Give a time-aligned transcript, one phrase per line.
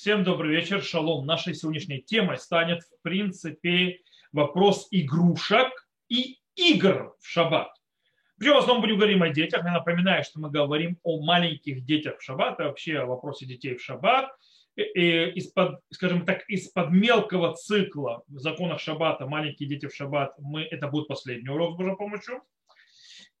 [0.00, 1.26] Всем добрый вечер, шалом.
[1.26, 3.98] Нашей сегодняшней темой станет, в принципе,
[4.30, 7.72] вопрос игрушек и игр в шаббат.
[8.38, 9.64] Причем в основном будем говорить о детях.
[9.64, 13.74] Я напоминаю, что мы говорим о маленьких детях в шаббат, и вообще о вопросе детей
[13.74, 14.30] в шаббат.
[14.76, 20.86] Из-под, скажем так, из-под мелкого цикла в законах шаббата «Маленькие дети в шаббат» мы, это
[20.86, 22.42] будет последний урок с Божьей помощью.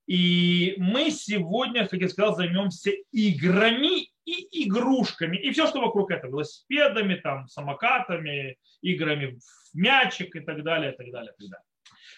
[0.08, 6.30] И мы сегодня, как я сказал, займемся играми и игрушками, и все, что вокруг этого,
[6.30, 11.64] велосипедами, там, самокатами, играми в мячик и так далее, и так далее, и так далее.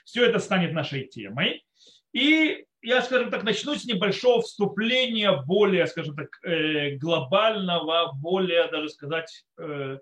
[0.05, 1.65] Все это станет нашей темой.
[2.12, 8.88] И я, скажем так, начну с небольшого вступления более, скажем так, э, глобального, более, даже
[8.88, 9.98] сказать, э,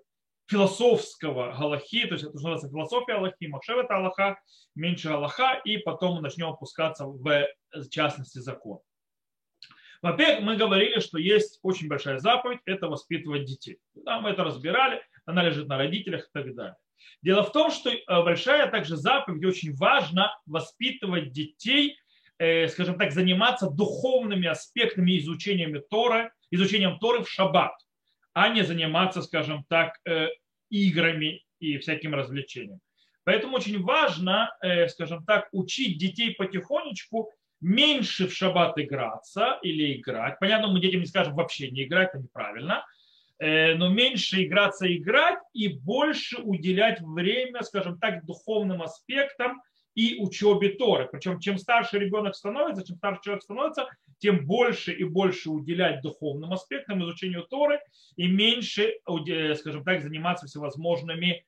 [0.47, 4.39] философского галахи, то есть это называется философия Аллахи, Махшев это Аллаха,
[4.73, 8.79] меньше Аллаха, и потом мы начнем опускаться в частности закон.
[10.01, 13.79] Во-первых, мы говорили, что есть очень большая заповедь– это воспитывать детей.
[13.95, 16.75] Да, мы это разбирали, она лежит на родителях и так далее.
[17.21, 21.97] Дело в том, что э, большая также заповедь, очень важно воспитывать детей,
[22.37, 27.73] э, скажем так, заниматься духовными аспектами изучением Торы, изучением Торы в шаббат,
[28.33, 30.29] а не заниматься, скажем так, э,
[30.69, 32.79] играми и всяким развлечением.
[33.25, 34.49] Поэтому очень важно,
[34.87, 37.31] скажем так, учить детей потихонечку
[37.61, 40.39] меньше в шаббат играться или играть.
[40.39, 42.85] Понятно, мы детям не скажем вообще не играть, это неправильно.
[43.39, 49.61] Э, но меньше играться играть и больше уделять время, скажем так, духовным аспектам
[49.95, 51.07] и учебе Торы.
[51.11, 53.87] Причем чем старше ребенок становится, чем старше человек становится,
[54.19, 57.79] тем больше и больше уделять духовным аспектам, изучению Торы
[58.15, 58.95] и меньше,
[59.55, 61.45] скажем так, заниматься всевозможными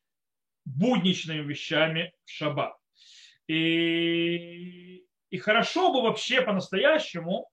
[0.66, 2.76] будничными вещами в шаббат.
[3.48, 7.50] И и хорошо бы вообще по-настоящему,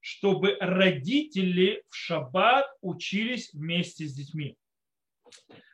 [0.00, 4.56] чтобы родители в шаббат учились вместе с детьми.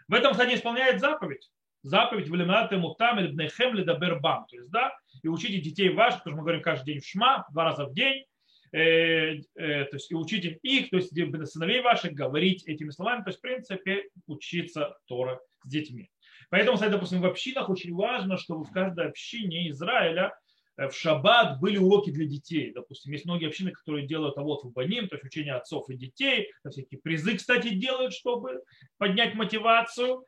[0.09, 1.51] В этом, кстати, исполняет заповедь.
[1.83, 3.77] Заповедь Валиматы Мутам или Бнехем.
[3.85, 7.47] То есть, да, и учите детей ваших, потому что мы говорим каждый день в Шма,
[7.53, 8.25] два раза в день,
[8.73, 11.13] э, э, то есть и учите их, то есть
[11.53, 16.11] сыновей ваших говорить этими словами, то есть в принципе учиться Тора с детьми.
[16.51, 20.33] Поэтому, кстати, допустим, в общинах очень важно, чтобы в каждой общине Израиля
[20.77, 22.73] в шаббат были уроки для детей.
[22.75, 25.97] Допустим, есть многие общины, которые делают а вот в баним, то есть учение отцов и
[25.97, 28.63] детей, всякие призы, кстати, делают, чтобы
[28.99, 30.25] поднять мотивацию.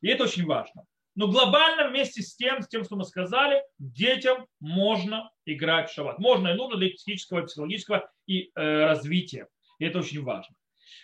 [0.00, 0.84] И это очень важно.
[1.16, 6.18] Но глобально вместе с тем, с тем, что мы сказали, детям можно играть в шаббат.
[6.18, 9.48] Можно и нужно для психического, психологического и э, развития.
[9.78, 10.54] И это очень важно.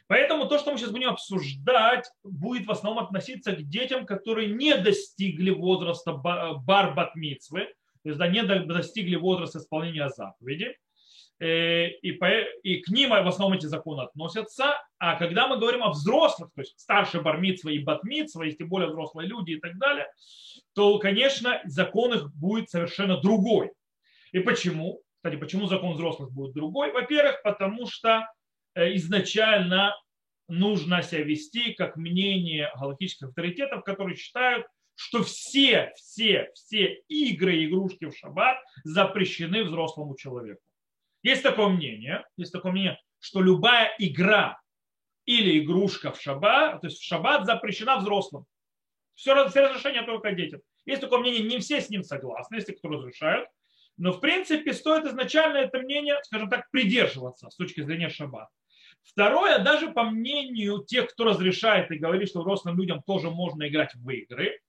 [0.06, 4.76] Поэтому то, что мы сейчас будем обсуждать, будет в основном относиться к детям, которые не
[4.76, 7.74] достигли возраста барбатмицвы,
[8.12, 10.76] то есть не достигли возраста исполнения заповеди,
[11.40, 12.28] э, и, по,
[12.62, 14.74] и к ним в основном эти законы относятся.
[14.98, 18.88] А когда мы говорим о взрослых, то есть старше бармитсва и батмитсва, и тем более
[18.88, 20.06] взрослые люди и так далее,
[20.74, 23.72] то, конечно, закон их будет совершенно другой.
[24.30, 25.02] И почему?
[25.16, 26.92] Кстати, почему закон взрослых будет другой?
[26.92, 28.24] Во-первых, потому что
[28.74, 29.96] э, изначально
[30.46, 34.64] нужно себя вести как мнение галактических авторитетов, которые считают,
[34.96, 40.62] что все, все, все игры и игрушки в шаббат запрещены взрослому человеку.
[41.22, 44.60] Есть такое мнение, есть такое мнение, что любая игра
[45.26, 48.46] или игрушка в шаббат, то есть в шаббат запрещена взрослым.
[49.14, 50.60] Все, все разрешения только детям.
[50.86, 53.48] Есть такое мнение, не все с ним согласны, те, кто разрешают.
[53.98, 58.50] Но в принципе стоит изначально это мнение, скажем так, придерживаться с точки зрения шаббата.
[59.02, 63.94] Второе, даже по мнению тех, кто разрешает и говорит, что взрослым людям тоже можно играть
[63.94, 64.60] в игры,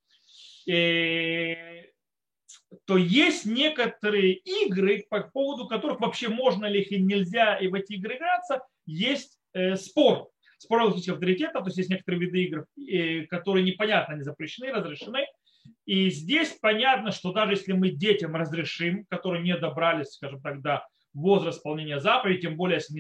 [2.85, 7.73] то есть некоторые игры, по поводу которых вообще можно ли их и нельзя и в
[7.73, 10.29] эти игры играться, есть э, спор.
[10.57, 15.25] Спор логических авторитетов, то есть есть некоторые виды игр, э, которые непонятно, они запрещены, разрешены.
[15.85, 20.85] И здесь понятно, что даже если мы детям разрешим, которые не добрались, скажем так, до
[21.13, 22.93] возраста исполнения заповедей, тем более если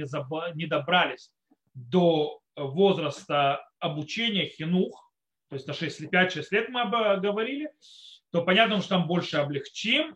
[0.55, 1.31] не добрались
[1.73, 5.06] до возраста обучения хинух,
[5.49, 6.89] то есть на 5-6 лет мы
[7.19, 7.71] говорили,
[8.31, 10.15] то понятно, что там больше облегчим.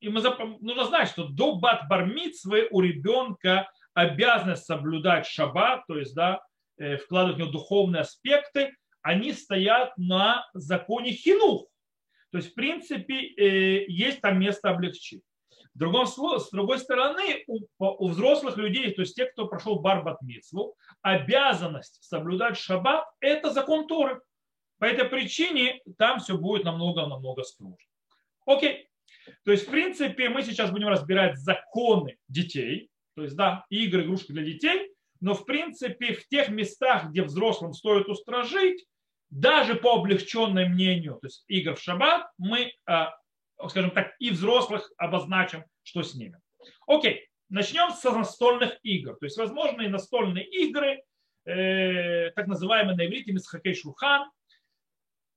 [0.00, 0.20] И мы
[0.60, 6.40] нужно знать, что до бат бармитсвы у ребенка обязанность соблюдать шаббат, то есть да,
[6.78, 11.66] э, вкладывать в него духовные аспекты, они стоят на законе хинух.
[12.30, 15.22] То есть, в принципе, э, есть там место облегчить.
[15.74, 20.20] В другом, с другой стороны, у, у взрослых людей, то есть тех, кто прошел барбат
[20.22, 24.20] митсву, обязанность соблюдать шаббат– это закон Торы.
[24.82, 27.86] По этой причине там все будет намного-намного строже.
[28.46, 28.88] Окей.
[29.44, 34.32] То есть, в принципе, мы сейчас будем разбирать законы детей, то есть, да, игры, игрушки
[34.32, 34.90] для детей,
[35.20, 38.84] но, в принципе, в тех местах, где взрослым стоит устражить,
[39.30, 42.72] даже по облегченному мнению, то есть игр в шаббат, мы,
[43.68, 46.40] скажем так, и взрослых обозначим, что с ними.
[46.88, 49.14] Окей, начнем с настольных игр.
[49.14, 51.04] То есть возможные настольные игры,
[51.44, 54.28] э, так называемые на иврите мисхакей шурхан.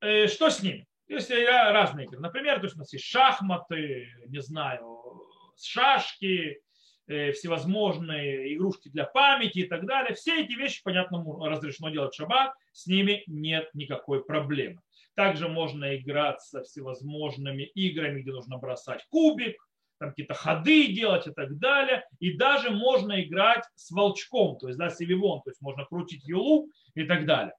[0.01, 0.87] Э, что с ними?
[1.07, 2.19] Есть разные игры.
[2.19, 5.23] Например, то есть у нас есть шахматы, не знаю,
[5.61, 6.59] шашки,
[7.07, 10.15] э, всевозможные игрушки для памяти и так далее.
[10.15, 14.81] Все эти вещи, понятно, разрешено делать в шаббат, с ними нет никакой проблемы.
[15.13, 19.55] Также можно играть со всевозможными играми, где нужно бросать кубик,
[19.97, 22.05] там какие-то ходы делать и так далее.
[22.19, 26.69] И даже можно играть с волчком, то есть да, с то есть можно крутить юлу
[26.95, 27.53] и так далее.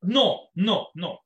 [0.00, 1.22] Но, но, но,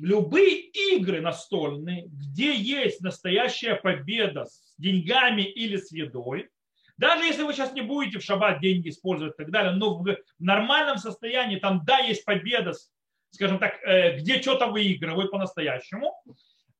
[0.00, 6.50] любые игры настольные, где есть настоящая победа с деньгами или с едой,
[6.96, 10.16] даже если вы сейчас не будете в шаббат деньги использовать и так далее, но в
[10.38, 12.72] нормальном состоянии там да, есть победа,
[13.30, 16.14] скажем так, э, где что-то выигрывают по-настоящему,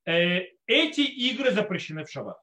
[0.07, 2.39] э, эти игры запрещены в шаббат.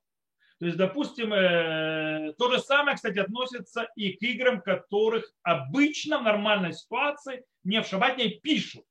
[0.60, 6.24] То есть, допустим, э, то же самое, кстати, относится и к играм, которых обычно в
[6.24, 8.84] нормальной ситуации не в шаббат не пишут.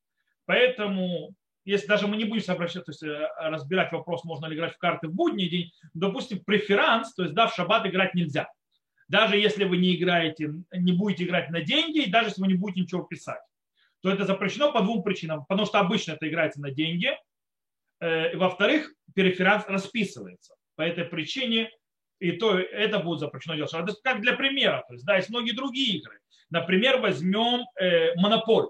[0.50, 1.32] Поэтому,
[1.64, 4.78] если даже мы не будем обращаться, то есть э, разбирать вопрос, можно ли играть в
[4.78, 8.48] карты в будний день, допустим, преферанс, то есть да, в шаббат играть нельзя.
[9.06, 12.54] Даже если вы не играете, не будете играть на деньги, и даже если вы не
[12.54, 13.38] будете ничего писать,
[14.02, 15.46] то это запрещено по двум причинам.
[15.46, 17.16] Потому что обычно это играется на деньги.
[18.00, 20.56] Э, во-вторых, преферанс расписывается.
[20.74, 21.70] По этой причине
[22.18, 23.70] и то это будет запрещено делать.
[24.02, 24.84] Как для примера.
[24.88, 26.18] То есть, да, есть многие другие игры.
[26.50, 28.66] Например, возьмем э, монополь.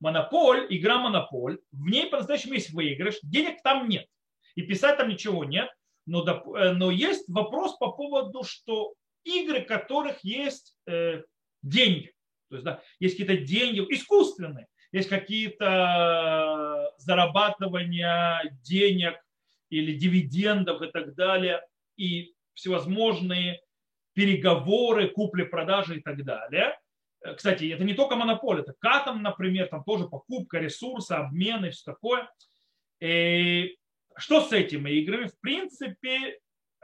[0.00, 4.06] Монополь, игра Монополь, в ней по-настоящему есть выигрыш, денег там нет.
[4.54, 5.68] И писать там ничего нет.
[6.06, 8.94] Но, э, но есть вопрос по поводу, что
[9.24, 11.22] игры, которых есть э,
[11.62, 12.12] деньги.
[12.50, 19.14] То есть, да, есть какие-то деньги искусственные, есть какие-то зарабатывания денег
[19.70, 21.62] или дивидендов и так далее,
[21.96, 23.60] и всевозможные
[24.12, 26.78] переговоры, купли-продажи и так далее.
[27.24, 31.92] Э, кстати, это не только монополия, это катом, например, там тоже покупка ресурса, обмены, все
[31.92, 32.30] такое.
[33.00, 33.76] И
[34.16, 35.26] что с этими играми?
[35.26, 36.38] В принципе,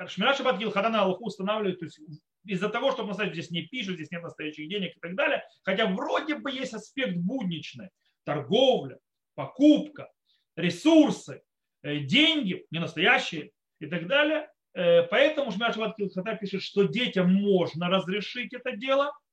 [0.07, 2.01] Шмират Шабат Гилхадана Аллаху устанавливает, то есть
[2.45, 5.87] из-за того, что мы здесь не пишут, здесь нет настоящих денег и так далее, хотя
[5.87, 7.91] вроде бы есть аспект будничный,
[8.25, 8.99] торговля,
[9.35, 10.11] покупка,
[10.57, 11.43] ресурсы,
[11.83, 14.51] э, деньги, не настоящие и так далее.
[14.73, 19.30] Э, поэтому Шмират Шабат Гилхада пишет, что детям можно разрешить это дело, Э,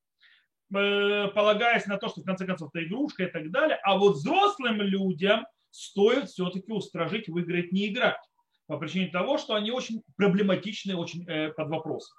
[0.70, 3.80] полагаясь на то, что в конце концов это игрушка и так далее.
[3.84, 8.22] А вот взрослым людям стоит все-таки устражить, выиграть, не играть.
[8.68, 12.18] По причине того, что они очень проблематичны, очень э, под вопросом.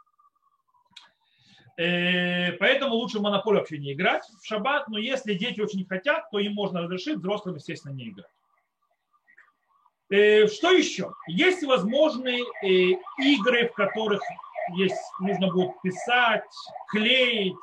[1.77, 6.31] Э, поэтому лучше в монополию вообще не играть в шаббат, но если дети очень хотят,
[6.31, 8.31] то им можно разрешить, взрослым, естественно, не играть.
[10.51, 11.13] Что еще?
[11.27, 12.43] Есть возможные
[13.19, 14.23] игры, в которых
[14.75, 16.45] есть, нужно будет писать,
[16.91, 17.55] клеить,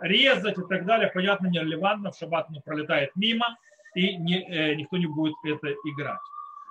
[0.00, 3.56] резать и так далее, понятно, нерелевантно, в шаббат оно пролетает мимо,
[3.94, 6.18] и не, э, никто не будет это играть.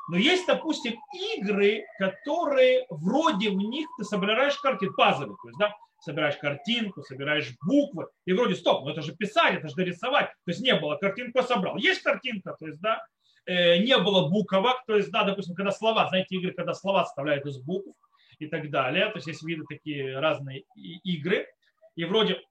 [0.10, 1.00] Но есть, допустим,
[1.38, 7.54] игры, которые вроде в них ты собираешь картинку, пазлы, то есть, да, собираешь картинку, собираешь
[7.66, 10.28] буквы, и вроде, стоп, ну это же писать, это же дорисовать.
[10.28, 11.78] То есть не было картинку, собрал.
[11.78, 13.06] Есть картинка, то есть, да,
[13.46, 17.46] э, не было буквок, то есть, да, допустим, когда слова, знаете, игры, когда слова составляют
[17.46, 17.96] из букв
[18.40, 21.48] и так далее, то есть есть виды такие разные игры,
[21.96, 22.42] и вроде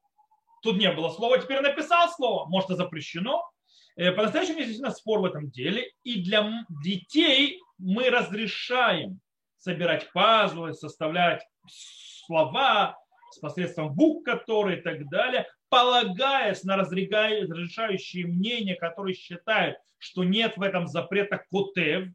[0.62, 3.42] тут не было слова, теперь написал слово, может, это запрещено.
[3.96, 5.92] Э, по-настоящему действительно спор в этом деле.
[6.04, 9.20] И для детей мы разрешаем
[9.58, 12.96] собирать пазлы, составлять слова
[13.30, 20.56] с посредством букв, которые и так далее, полагаясь на разрешающие мнения, которые считают, что нет
[20.56, 22.08] в этом запрета котев,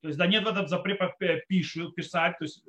[0.00, 1.14] то есть да нет в этом запрета
[1.48, 2.64] пишу, писать, то есть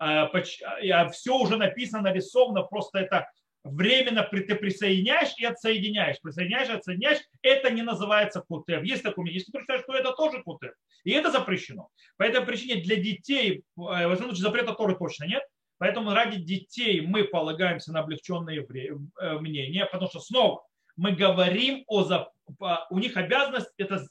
[0.00, 3.30] э, все уже написано, нарисовано, просто это
[3.64, 6.20] временно ты присоединяешь и отсоединяешь.
[6.20, 7.18] Присоединяешь и отсоединяешь.
[7.42, 8.82] Это не называется кутев.
[8.82, 10.72] Есть такой Если ты считаешь, что это тоже кутев.
[11.04, 11.88] И это запрещено.
[12.16, 15.42] По этой причине для детей, э, в этом случае запрета Торы точно нет.
[15.78, 20.64] Поэтому ради детей мы полагаемся на облегченные э, мнения, потому что снова
[20.96, 22.04] мы говорим о...
[22.90, 24.04] У них обязанность, это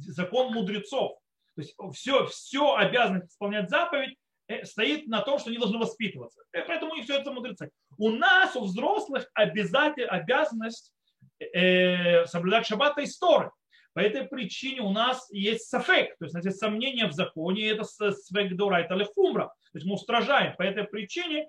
[0.00, 1.18] закон мудрецов.
[1.54, 4.16] То есть все, все обязанность исполнять заповедь,
[4.64, 6.42] стоит на том, что они должны воспитываться.
[6.52, 7.70] Э, поэтому них все это мудрецы.
[7.98, 10.92] У нас, у взрослых, обязательно, обязанность
[11.38, 13.50] э, соблюдать шаббат и сторы.
[13.94, 17.84] По этой причине у нас есть сафек, то есть, значит, сомнение в законе, и это
[17.84, 19.46] свек дура, это лехумра.
[19.46, 20.56] То есть мы устражаем.
[20.56, 21.48] По этой причине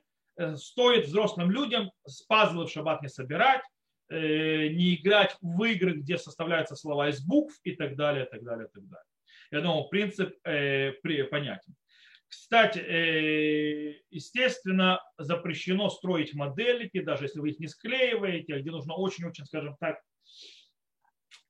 [0.56, 3.64] стоит взрослым людям с пазлы в шаббат не собирать,
[4.10, 8.44] э, не играть в игры, где составляются слова из букв и так далее, и так
[8.44, 9.06] далее, и так далее.
[9.52, 10.94] Я думаю, принцип э,
[11.32, 11.76] понятен.
[12.36, 19.46] Кстати, э, естественно, запрещено строить модельки, даже если вы их не склеиваете, где нужно очень-очень,
[19.46, 20.00] скажем так,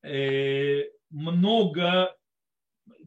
[0.03, 2.15] э, много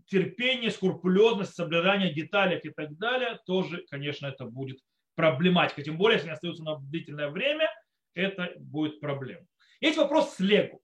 [0.06, 4.80] терпения, скрупулезность, соблюдание деталей и так далее, тоже, конечно, это будет
[5.14, 5.82] проблематика.
[5.82, 7.70] Тем более, если они остаются на длительное время,
[8.14, 9.46] это будет проблема.
[9.80, 10.80] Есть вопрос с Лего.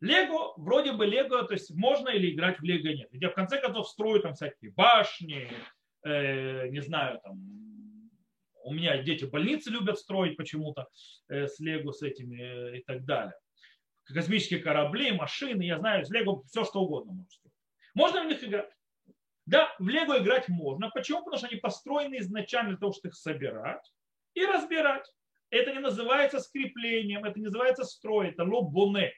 [0.00, 3.08] Лего, вроде бы Лего, то есть можно или играть в Лего нет.
[3.12, 5.50] Я в конце концов строю там всякие башни,
[6.06, 7.38] э, не знаю, там,
[8.64, 10.88] у меня дети больницы любят строить почему-то
[11.28, 13.34] э, с Лего, с этими э, и так далее.
[14.04, 17.54] Космические корабли, машины, я знаю, с Лего все что угодно можно строить.
[17.94, 18.70] Можно в них играть?
[19.46, 20.90] Да, в Лего играть можно.
[20.90, 21.20] Почему?
[21.20, 23.92] Потому что они построены изначально для того, чтобы их собирать
[24.34, 25.08] и разбирать.
[25.50, 29.12] Это не называется скреплением, это не называется строй, это лобоне.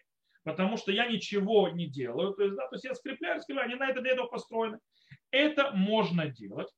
[0.45, 2.35] Потому что я ничего не делаю.
[2.35, 4.78] То есть, да, то есть я скрепляю, скрепляю, они на это для этого построены.
[5.30, 6.68] Это можно делать.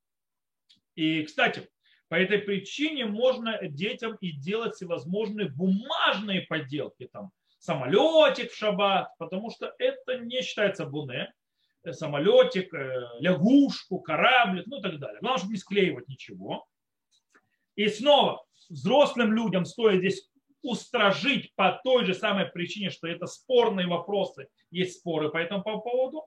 [1.00, 1.66] И, кстати,
[2.09, 9.50] по этой причине можно детям и делать всевозможные бумажные поделки, там, самолетик в шаббат, потому
[9.50, 11.33] что это не считается буне,
[11.85, 15.21] э, самолетик, э, лягушку, кораблик, ну и так далее.
[15.23, 16.66] Главное, чтобы не склеивать ничего.
[17.76, 20.30] И снова, взрослым людям стоит здесь
[20.61, 26.26] устражить по той же самой причине, что это спорные вопросы, есть споры по этому поводу.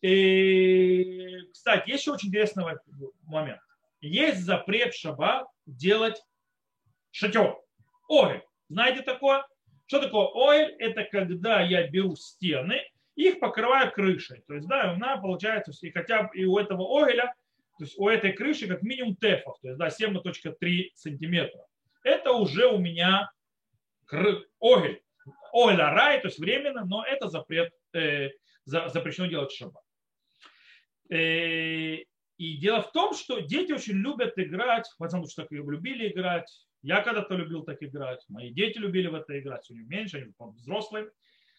[0.00, 2.64] И, кстати, есть еще очень интересный
[3.22, 3.60] момент.
[4.00, 6.22] Есть запрет в шаббат делать
[7.10, 7.56] шатер.
[8.08, 8.42] Огель.
[8.68, 9.46] Знаете такое?
[9.86, 10.76] Что такое огель?
[10.78, 12.82] Это когда я беру стены,
[13.14, 14.42] их покрываю крышей.
[14.46, 17.34] То есть, да, она получается, и хотя бы и у этого огеля,
[17.78, 21.66] то есть у этой крыши как минимум тефов, то есть, да, 7.3 сантиметра.
[22.02, 23.30] Это уже у меня
[24.60, 25.02] огель.
[25.52, 28.30] Огель рай, то есть временно, но это запрет, э,
[28.64, 29.82] запрещено делать в шаббат.
[31.08, 31.98] Э,
[32.38, 36.66] и дело в том, что дети очень любят играть, потому что так и любили играть.
[36.82, 41.10] Я когда-то любил так играть, мои дети любили в это играть, сегодня меньше, они взрослые.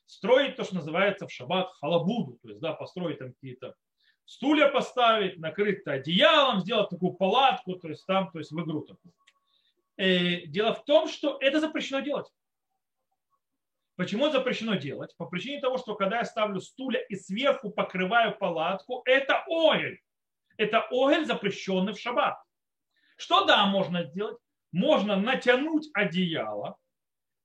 [0.05, 3.75] Строить то, что называется в шаббат халабуду, то есть да, построить там какие-то
[4.25, 9.13] стулья поставить, накрыть одеялом, сделать такую палатку, то есть там, то есть в игру такую.
[9.97, 12.27] Э, дело в том, что это запрещено делать.
[13.95, 15.15] Почему запрещено делать?
[15.17, 19.99] По причине того, что когда я ставлю стулья и сверху покрываю палатку, это огель.
[20.57, 22.37] Это огель, запрещенный в шаббат.
[23.15, 24.37] Что да, можно сделать?
[24.71, 26.77] Можно натянуть одеяло,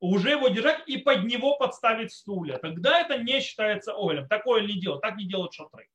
[0.00, 2.58] уже его держать и под него подставить стулья.
[2.58, 4.28] Тогда это не считается огелем.
[4.28, 5.88] Такое не делают, так не делают шатры.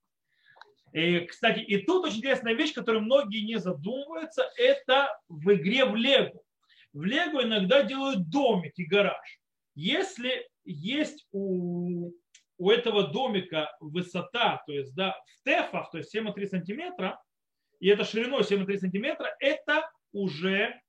[0.94, 5.96] И, кстати, и тут очень интересная вещь, которую многие не задумываются, это в игре в
[5.96, 6.42] Лего.
[6.94, 9.40] В Лего иногда делают домик и гараж.
[9.76, 12.12] Если есть у,
[12.58, 17.22] у этого домика высота, то есть да, в тефах, то есть 7,3 сантиметра,
[17.80, 20.82] и это шириной 7,3 сантиметра, это уже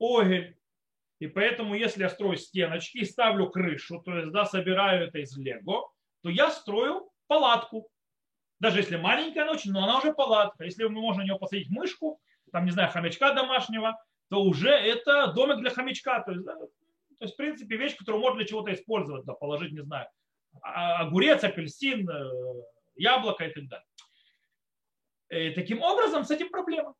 [0.00, 0.56] огель.
[1.18, 5.36] И поэтому, если я строю стеночки и ставлю крышу, то есть да, собираю это из
[5.36, 5.90] лего,
[6.22, 7.90] то я строю палатку.
[8.60, 10.64] Даже если маленькая ночь, но она уже палатка.
[10.64, 12.20] Если можно на нее посадить мышку,
[12.52, 13.96] там, не знаю, хомячка домашнего,
[14.30, 16.20] то уже это домик для хомячка.
[16.20, 19.72] То есть, да, то есть, в принципе, вещь, которую можно для чего-то использовать, да, положить,
[19.72, 20.08] не знаю,
[20.62, 22.62] огурец, апельсин, э,
[22.96, 23.86] яблоко и так далее.
[25.30, 26.94] И таким образом, с этим проблема.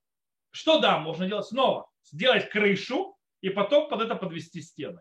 [0.51, 1.91] Что да, можно делать снова?
[2.03, 5.01] Сделать крышу и потом под это подвести стены.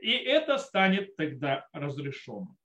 [0.00, 2.56] И это станет тогда разрешенным.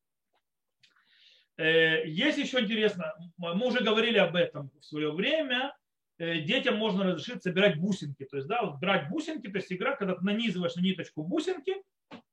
[1.58, 5.83] Э, есть еще интересно, мы уже говорили об этом в свое время, Э,
[6.20, 8.26] детям можно разрешить собирать бусинки.
[8.26, 11.76] То есть, да, вот брать бусинки, то есть игра, когда ты нанизываешь на ниточку бусинки,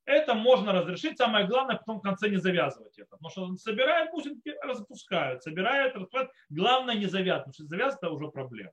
[0.04, 1.18] это можно разрешить.
[1.18, 3.10] Самое главное, потом в конце не завязывать это.
[3.10, 6.30] Потому что собирают бусинки, распускают, собирают, распускают.
[6.48, 8.72] Главное не завязывать, потому что завязывать это уже проблема.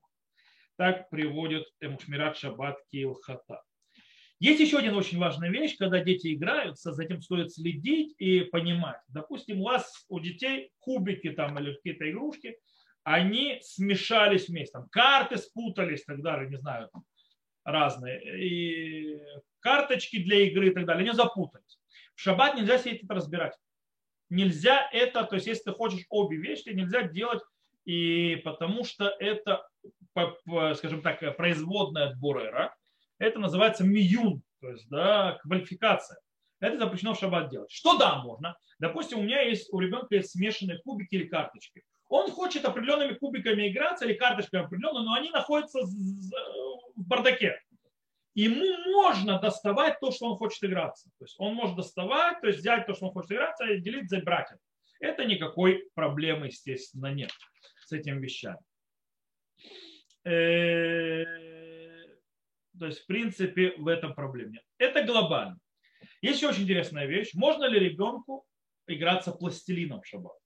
[0.78, 3.62] Так приводит Эмушмират Шаббат Килхата.
[4.40, 9.02] Есть еще один очень важная вещь, когда дети играются, за этим стоит следить и понимать.
[9.08, 12.60] Допустим, у вас у детей кубики там или какие-то игрушки,
[13.10, 14.74] они смешались вместе.
[14.74, 17.06] Там карты спутались и так далее, не знаю, там
[17.64, 18.20] разные.
[18.38, 19.22] И
[19.62, 21.80] карточки для игры и так далее, они запутались.
[22.16, 23.58] В шаббат нельзя себе это разбирать.
[24.30, 27.42] Нельзя это, то есть если ты хочешь обе вещи, нельзя делать,
[27.86, 29.66] и потому что это,
[30.76, 32.76] скажем так, производная от бурера.
[33.20, 36.20] Это называется миюн, то есть да, квалификация.
[36.60, 37.72] Это запрещено в шаббат делать.
[37.72, 38.58] Что да, можно?
[38.80, 41.84] Допустим, у меня есть, у ребенка есть смешанные кубики или карточки.
[42.10, 47.62] Он хочет определенными кубиками играться или карточками определенно, но они находятся в бардаке.
[48.34, 51.10] ему можно доставать то, что он хочет играться.
[51.18, 54.10] То есть он может доставать, то есть взять то, что он хочет играться, и делить
[54.10, 54.60] за братьев.
[55.00, 57.32] Это никакой проблемы, естественно, нет
[57.86, 58.60] с этими вещами.
[60.24, 61.26] Э,
[62.78, 64.64] то есть, в принципе, в этом проблем нет.
[64.78, 65.58] Это глобально.
[66.22, 67.34] Есть еще очень интересная вещь.
[67.34, 68.46] Можно ли ребенку
[68.88, 70.38] играться пластилином в шаббат?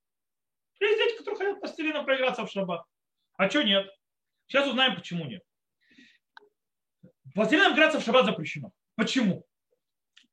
[0.82, 2.84] Есть дети, которые хотят пластилином проиграться в шаббат.
[3.38, 3.88] А что нет?
[4.48, 5.44] Сейчас узнаем, почему нет.
[7.36, 8.72] Пластилином играться в шаббат запрещено.
[8.96, 9.46] Почему?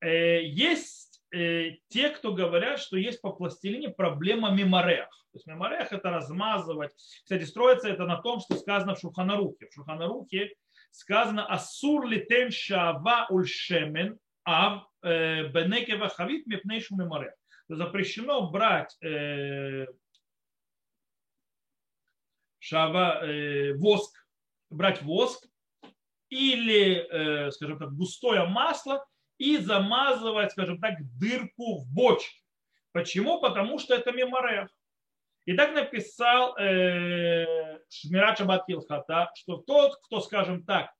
[0.01, 5.09] Э, есть э, те, кто говорят, что есть по пластилине проблема меморех.
[5.33, 6.93] То есть меморех это размазывать.
[6.97, 9.69] Кстати, строится это на том, что сказано в Шуханарухе.
[9.69, 10.55] В Шуханарухе
[10.91, 17.35] сказано «Асур литен шава ульшемен ав э, бенекева хавит мепнейшу меморех».
[17.69, 18.97] Запрещено брать
[22.59, 23.23] шава,
[23.77, 24.27] воск,
[24.71, 25.47] брать воск
[26.29, 29.05] или, скажем так, густое масло
[29.39, 32.43] и замазывать, скажем так, дырку в бочке.
[32.93, 33.41] Почему?
[33.41, 34.69] Потому что это меморех.
[35.47, 40.91] И так написал э, Шмират Шабат Килхата, что тот, кто, скажем так,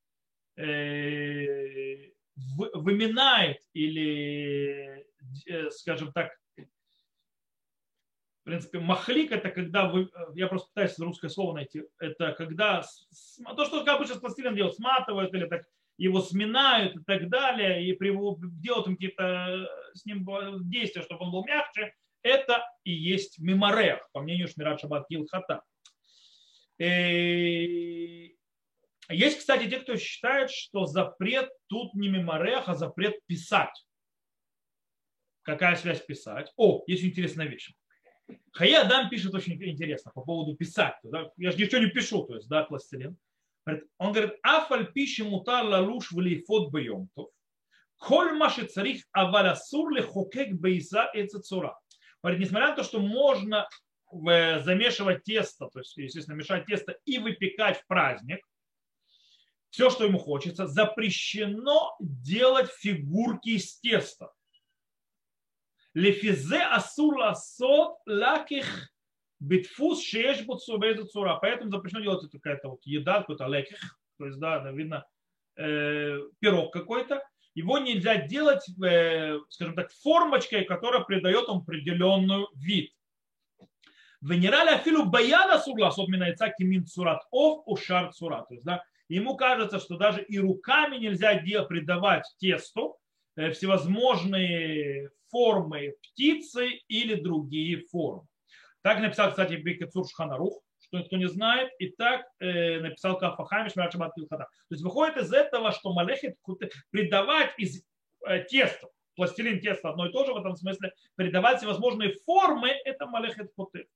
[0.57, 5.05] э, выминает или,
[5.45, 6.31] э, скажем так,
[8.41, 12.81] в принципе, махлик это когда вы, я просто пытаюсь русское слово найти, это когда,
[13.55, 15.65] то, что обычно с пластилином делают, сматывают или так
[15.97, 20.25] его сминают и так далее, и делают им какие-то с ним
[20.69, 25.61] действия, чтобы он был мягче, это и есть меморех, по мнению Шмират Шаббат Килхата.
[29.09, 33.85] Есть, кстати, те, кто считает, что запрет тут не меморех, а запрет писать.
[35.41, 36.53] Какая связь писать?
[36.55, 37.73] О, есть интересная вещь.
[38.51, 40.95] Хаядам пишет очень интересно по поводу писать.
[41.37, 43.17] Я же ничего не пишу, то есть, да, пластилин.
[43.97, 47.29] Он говорит, афаль пиши мутар лалуш влифот бьемтов.
[47.97, 51.77] Коль маши царих авалясур ли хокек бейза и цура.
[52.23, 53.67] Говорит, несмотря на то, что можно
[54.11, 58.39] э, замешивать тесто, то есть, естественно, мешать тесто и выпекать в праздник,
[59.69, 64.31] все, что ему хочется, запрещено делать фигурки из теста.
[65.99, 68.65] Лефизе асур ласот лаких
[69.39, 71.37] битфус шееш бутсубейзу цура.
[71.41, 73.79] Поэтому запрещено делать какая-то вот еда, какой-то леких,
[74.17, 75.05] то есть, да, видно,
[75.57, 77.21] э, пирог какой-то,
[77.53, 82.93] его нельзя делать, э, скажем так, формочкой, которая придает ему определенную вид.
[84.21, 88.45] Венерали афилу баяна суглас от минайца кимин цурат ов ушар цура.
[88.47, 91.35] То есть, да, ему кажется, что даже и руками нельзя
[91.65, 92.97] придавать тесту
[93.35, 98.27] э, всевозможные формы птицы или другие формы.
[98.81, 104.13] Так написал, кстати, Бекецур Шханарух, что никто не знает, и так э, написал Кафахамиш Мирачабат
[104.15, 104.45] Килхата.
[104.45, 106.37] То есть выходит из этого, что Малехет
[106.89, 107.83] придавать из
[108.25, 113.05] э, теста, пластилин теста одно и то же в этом смысле, придавать всевозможные формы, это
[113.05, 113.87] Малехет Куты.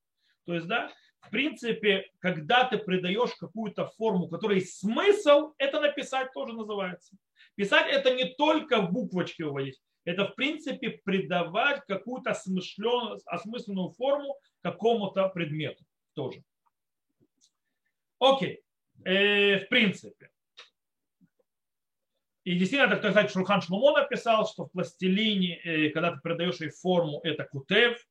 [0.46, 0.92] То есть, да,
[1.22, 7.16] в принципе, когда ты придаешь какую-то форму, которой смысл, это написать тоже называется.
[7.56, 15.84] Писать это не только буквочки уводить, это в принципе придавать какую-то осмысленную форму какому-то предмету
[16.14, 16.44] тоже.
[18.20, 18.62] Окей.
[19.06, 20.30] Э, в принципе.
[22.44, 26.70] И действительно, так сказать, Шурхан Шлумо написал, что в пластилине, э, когда ты придаешь ей
[26.70, 28.06] форму, это кутев.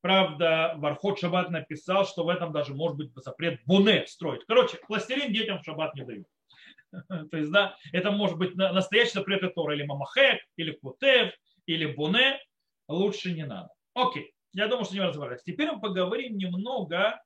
[0.00, 4.44] Правда, Вархот Шаббат написал, что в этом даже может быть запрет буне строить.
[4.46, 6.26] Короче, пластилин детям в шаббат не дают.
[7.30, 11.32] То есть, да, это может быть настоящий запрет Тора, или мамахек, или кутев,
[11.66, 12.40] или буне.
[12.88, 13.68] Лучше не надо.
[13.94, 15.42] Окей, я думаю, что не разобрались.
[15.42, 17.20] Теперь мы поговорим немного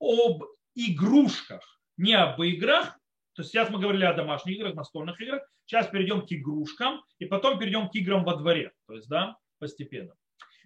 [0.00, 0.42] об
[0.74, 2.98] игрушках, не об играх.
[3.34, 5.42] То есть сейчас мы говорили о домашних играх, настольных играх.
[5.64, 8.72] Сейчас перейдем к игрушкам и потом перейдем к играм во дворе.
[8.86, 10.14] То есть, да, постепенно.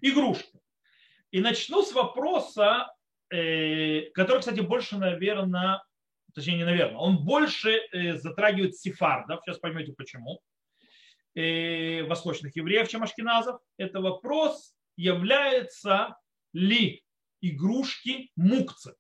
[0.01, 0.61] Игрушки.
[1.31, 2.93] И начну с вопроса,
[3.31, 5.83] э, который, кстати, больше, наверное,
[6.37, 9.41] точнее, не наверное, он больше э, затрагивает сефардов.
[9.45, 10.41] Сейчас поймете почему.
[11.35, 13.61] Э, восточных евреев, чем ашкеназов.
[13.77, 16.17] Это вопрос, является
[16.53, 17.03] ли
[17.41, 18.95] игрушки мукцы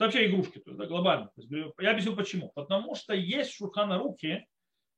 [0.00, 1.26] вообще игрушки, то есть, да, глобально.
[1.36, 2.50] То есть, я объясню почему.
[2.54, 4.46] Потому что есть шурхана руки,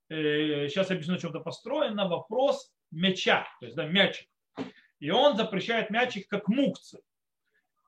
[0.09, 4.29] э, сейчас я объясню, на чем-то построено, вопрос мяча, то есть да, мячик.
[5.01, 7.01] И он запрещает мячик как мукцы.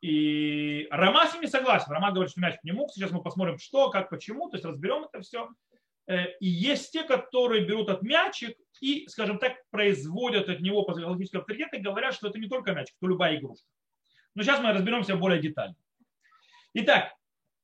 [0.05, 1.91] И Рома с ним не согласен.
[1.91, 3.01] Рома говорит, что мячик не мукцы.
[3.01, 4.51] Сейчас мы посмотрим, что, как, почему.
[4.51, 5.49] То есть разберем это все.
[6.07, 11.39] Э, и есть те, которые берут от мячик и, скажем так, производят от него психологический
[11.39, 13.67] авторитет и говорят, что это не только мячик, то любая игрушка.
[14.35, 15.77] Но сейчас мы разберемся более детально.
[16.75, 17.15] Итак,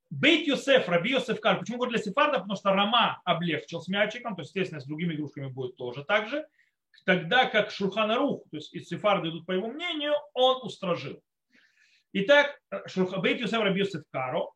[0.08, 1.58] Бейт Йосеф, Раби Йосеф Кар.
[1.58, 2.38] Почему говорю для сефарда?
[2.38, 6.26] Потому что Рама облегчил с мячиком, то есть, естественно, с другими игрушками будет тоже так
[6.28, 6.46] же.
[7.04, 11.22] Тогда как Шурхана Рух, то есть из сефарда идут по его мнению, он устражил.
[12.12, 12.58] Итак,
[13.22, 14.48] Бейт Юсеф Раби Юсеф Каро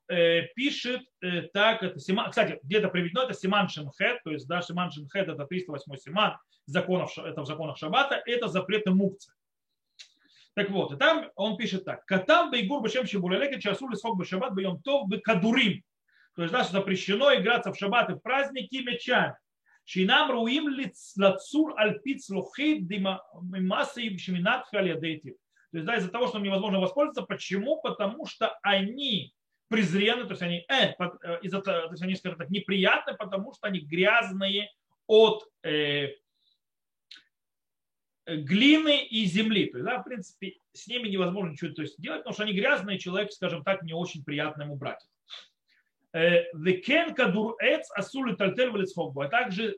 [0.57, 4.91] пишет э, так, это Симан, кстати, где-то приведено, это Симан Шемхет, то есть да, Симан
[4.91, 6.37] Шемхет это 308 Симан,
[6.67, 9.33] законов, это в законах Шаббата, это запреты мукцы.
[10.55, 12.05] Так вот, и там он пишет так.
[12.07, 15.83] Катам бейгур бешем шибулялеке часу лисхок бешабат бьем тов бы кадурим.
[16.37, 19.37] То есть, да, что запрещено играться в шаббат и в праздники мечами.
[19.85, 20.73] Шинам руим
[21.17, 25.35] лацур альпиц лохид димасы и шминат халядейтив.
[25.75, 27.23] То есть да, из-за того, что им невозможно воспользоваться.
[27.23, 27.81] Почему?
[27.81, 29.35] Потому что они
[29.67, 33.67] презренны, то есть они, э, э из-за, то есть они, скажем так, неприятны, потому что
[33.67, 34.71] они грязные
[35.09, 36.11] от э,
[38.25, 39.67] глины и земли.
[39.67, 42.53] То есть, да, в принципе, с ними невозможно ничего то есть, делать, потому что они
[42.53, 45.05] грязные, человек, скажем так, не очень приятно ему брать.
[46.13, 49.77] Э, Векен кадур эц асули тальтель а также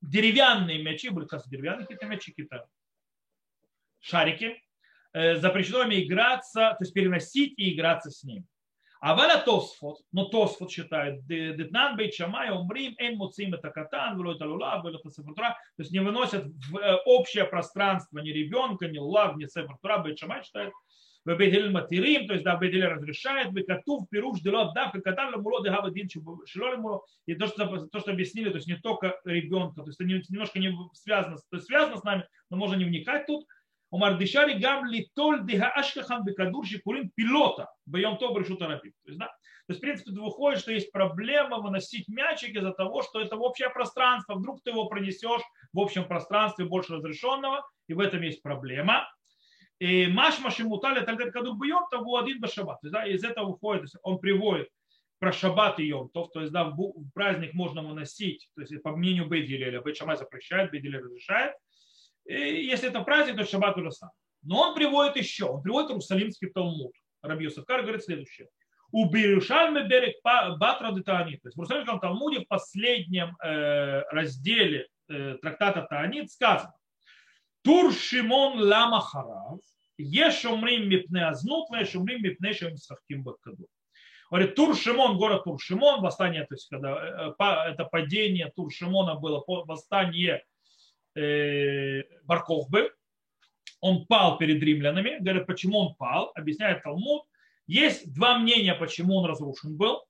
[0.00, 2.68] деревянные мячи, были, кстати, деревянные какие-то мячи, какие-то
[3.98, 4.63] шарики, Э,
[5.14, 8.46] запрещено им играться, то есть переносить и играться с ним.
[9.00, 14.32] А валя Тосфот, но Тосфот считает, Детнан Бейт Шамай, Умрим, Эн Муцим это Катан, Вело
[14.32, 18.88] это Лула, Вело это Сефартура, то есть не выносят в э, общее пространство ни ребенка,
[18.88, 20.72] ни Лулав, ни Сефартура, Бейт Шамай считает,
[21.26, 25.62] в Бейдель Матирим, то есть да, Бейдель разрешает, в Катув, Пируш, Делот, Дав, Катан, Ламуло,
[25.62, 26.08] Дегава, Дин,
[26.46, 30.08] Шилолимуло, и то что, то, что объяснили, то есть не только ребенка, то есть это
[30.08, 33.44] немножко не связано, то есть связано с нами, но можно не вникать тут,
[33.94, 38.90] Умар дышали гам литоль дига ашкахан бекадур шикурим пилота боем то решут арабим.
[39.04, 39.26] То есть, да?
[39.26, 43.70] То есть, в принципе, выходит, что есть проблема выносить мячик из-за того, что это общее
[43.70, 44.34] пространство.
[44.34, 49.08] Вдруг ты его пронесешь в общем пространстве больше разрешенного, и в этом есть проблема.
[49.78, 52.80] И маш машимутали тальдер кадур бьем, того один башабат.
[52.80, 54.70] То есть, да, из этого выходит, то есть он приводит
[55.20, 59.28] про шаббат и йом, то, есть да, в праздник можно выносить, то есть по мнению
[59.28, 61.54] Бейдилеля, Бейт запрещает, Бейдилель разрешает,
[62.26, 64.10] если это праздник, то шаббат уже сам.
[64.42, 66.92] Но он приводит еще, он приводит Иерусалимский Талмуд.
[67.22, 68.48] Раби Юсефкар говорит следующее.
[68.92, 71.42] У Бирюшальме берег Батра Таанит.
[71.42, 76.74] То есть в Иерусалимском Талмуде в последнем э, разделе э, трактата Таанит сказано.
[77.62, 79.60] Тур Шимон Лама Харав,
[79.96, 83.66] Ешумрим Мипне Азнут, Ешумрим Мипне Шемисхахтим Бакаду.
[84.30, 89.14] Говорит, Тур Шимон, город Тур Шимон, восстание, то есть когда э, это падение Тур Шимона
[89.14, 90.44] было, восстание
[91.14, 92.92] Баркохбы,
[93.80, 95.18] он пал перед римлянами.
[95.20, 96.32] Говорят, почему он пал?
[96.34, 97.24] Объясняет Талмуд.
[97.66, 100.04] Есть два мнения, почему он разрушен был.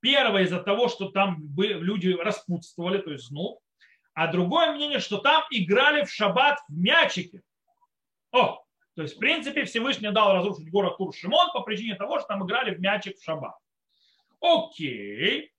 [0.00, 3.58] Первое из-за того, что там люди распутствовали, то есть знут.
[4.14, 7.42] А другое мнение, что там играли в шаббат в мячики.
[8.30, 8.64] О,
[8.94, 12.74] то есть, в принципе, Всевышний дал разрушить город Тур-Шимон по причине того, что там играли
[12.74, 13.56] в мячик в шаббат.
[14.40, 15.52] Окей.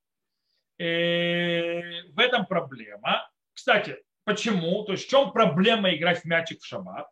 [0.78, 3.30] Э, в этом проблема.
[3.54, 4.84] Кстати, Почему?
[4.84, 7.08] То есть в чем проблема играть в мячик в шаббат?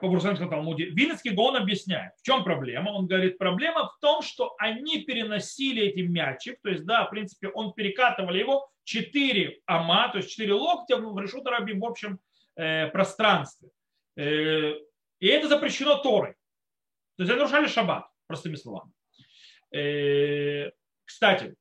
[0.00, 0.86] По Бурсанскому Талмуде.
[0.86, 2.90] Вильнинский Гон объясняет, в чем проблема.
[2.90, 7.48] Он говорит, проблема в том, что они переносили эти мячик, то есть, да, в принципе,
[7.48, 12.18] он перекатывали его 4 ама, то есть 4 локтя в решут рабим в общем
[12.56, 13.68] э, пространстве.
[14.16, 14.72] Э,
[15.20, 16.32] и это запрещено Торой.
[17.16, 18.90] То есть они нарушали шаббат, простыми словами.
[19.72, 20.72] Э,
[21.04, 21.54] кстати,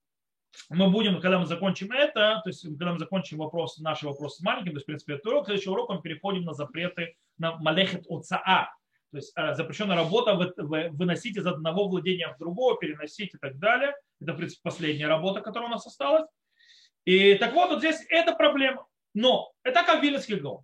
[0.70, 4.42] мы будем, когда мы закончим это, то есть когда мы закончим вопрос, наши вопросы с
[4.42, 8.06] маленьким, то есть, в принципе, это урок, следующий урок мы переходим на запреты на малехет
[8.10, 8.70] ОЦА,
[9.12, 10.36] то есть э, запрещенная работа
[10.66, 13.94] выносить из одного владения в другое, переносить и так далее.
[14.22, 16.26] Это, в принципе, последняя работа, которая у нас осталась.
[17.04, 18.88] И так вот, вот здесь это проблема.
[19.14, 20.64] Но это как Вильнинский гол.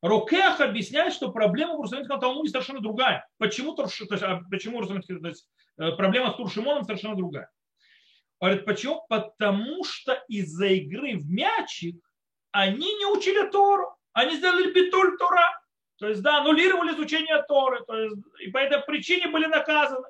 [0.00, 3.26] Рокех объясняет, что проблема в Иерусалимском Талмуде совершенно другая.
[3.38, 5.48] Почему, то есть, а почему то есть,
[5.78, 7.50] э, проблема с Туршимоном совершенно другая.
[8.40, 9.04] Говорит, почему?
[9.08, 11.96] Потому что из-за игры в мячик
[12.52, 13.96] они не учили Тору.
[14.12, 15.60] Они сделали битуль Тора.
[15.98, 17.84] То есть, да, аннулировали изучение Торы.
[17.84, 20.06] То есть, и по этой причине были наказаны.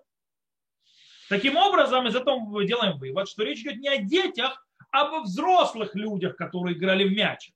[1.29, 5.21] Таким образом, из этого мы делаем вывод, что речь идет не о детях, а о
[5.21, 7.55] взрослых людях, которые играли в мячик.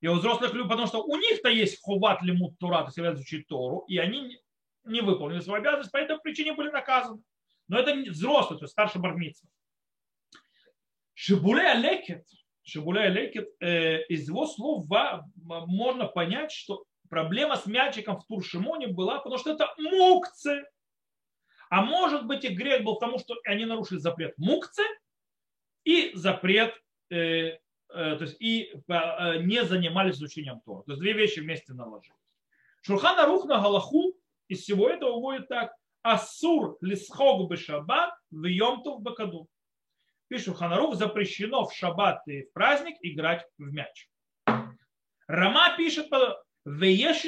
[0.00, 3.46] И у взрослых людей, потому что у них-то есть хуват лимут Тора, то есть изучить
[3.46, 4.40] Тору, и они
[4.84, 7.22] не выполнили свою обязанность, по этой причине были наказаны.
[7.68, 9.48] Но это не взрослый, то есть старший бармитсва.
[11.14, 12.26] Шибулей Алекет,
[12.62, 14.86] Шибулей Алекет, э, из его слов
[15.36, 20.64] можно понять, что проблема с мячиком в Туршимоне была, потому что это мукцы.
[21.68, 24.82] А может быть и грех был в том, что они нарушили запрет мукцы
[25.84, 26.74] и запрет,
[27.10, 30.82] э, э, то есть и э, не занимались изучением Тора.
[30.84, 32.16] То есть две вещи вместе наложились.
[32.82, 34.14] Шурхана Рух на Галаху
[34.48, 35.74] из всего этого выводит так.
[36.02, 39.48] асур лисхог бы шаббат в йомтов бакаду.
[40.32, 44.08] Пишет Ханарух, запрещено в шаббат и в праздник играть в мяч.
[45.26, 46.08] Рама пишет,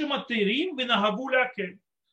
[0.07, 0.75] материм.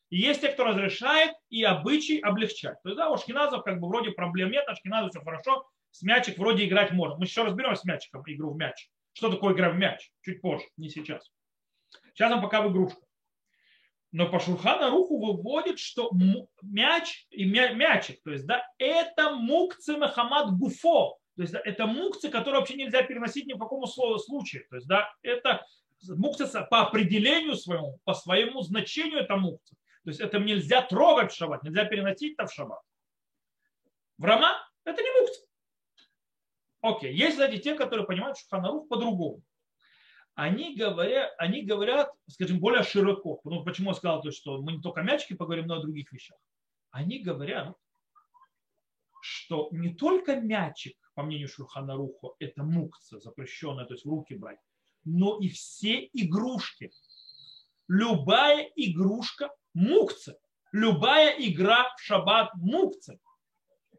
[0.09, 2.75] Есть те, кто разрешает и обычай облегчать.
[2.83, 6.01] То есть, да, у шкиназов как бы вроде проблем нет, а шкиназов все хорошо, с
[6.01, 7.15] мячик вроде играть можно.
[7.15, 8.89] Мы еще разберем с мячиком игру в мяч.
[9.13, 10.11] Что такое игра в мяч?
[10.23, 11.31] Чуть позже, не сейчас.
[12.13, 13.01] Сейчас он пока в игрушках.
[14.11, 16.11] Но по Шурхана Руху выводит, что
[16.61, 21.17] мяч и мячик, то есть, да, это мукцы Махамад Гуфо.
[21.37, 24.65] То есть, да, это мукцы, которые вообще нельзя переносить ни в каком случае.
[24.69, 25.65] То есть, да, это
[26.09, 29.75] мукцы по определению своему, по своему значению это мукцы.
[30.03, 32.81] То есть, это нельзя трогать в шаббат, нельзя переносить это в шаббат.
[34.17, 34.51] В Рама
[34.83, 35.41] это не мукцы.
[36.81, 39.41] Окей, есть, кстати, те, которые понимают Шуханарух по-другому
[40.35, 43.41] они говорят, они говорят, скажем, более широко.
[43.43, 45.81] Ну, почему я сказал, то, что мы не только о мячике поговорим, но и о
[45.81, 46.37] других вещах.
[46.91, 47.75] Они говорят,
[49.21, 54.35] что не только мячик, по мнению Шурхана Руху, это мукция запрещенная, то есть в руки
[54.35, 54.59] брать,
[55.03, 56.91] но и все игрушки.
[57.87, 60.37] Любая игрушка мукция.
[60.71, 63.19] Любая игра в шаббат мукция.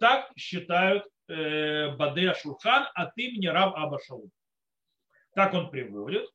[0.00, 4.30] Так считают э, Бадея Шурхан от имени Рав Абашалу.
[5.34, 6.28] Так он приводит.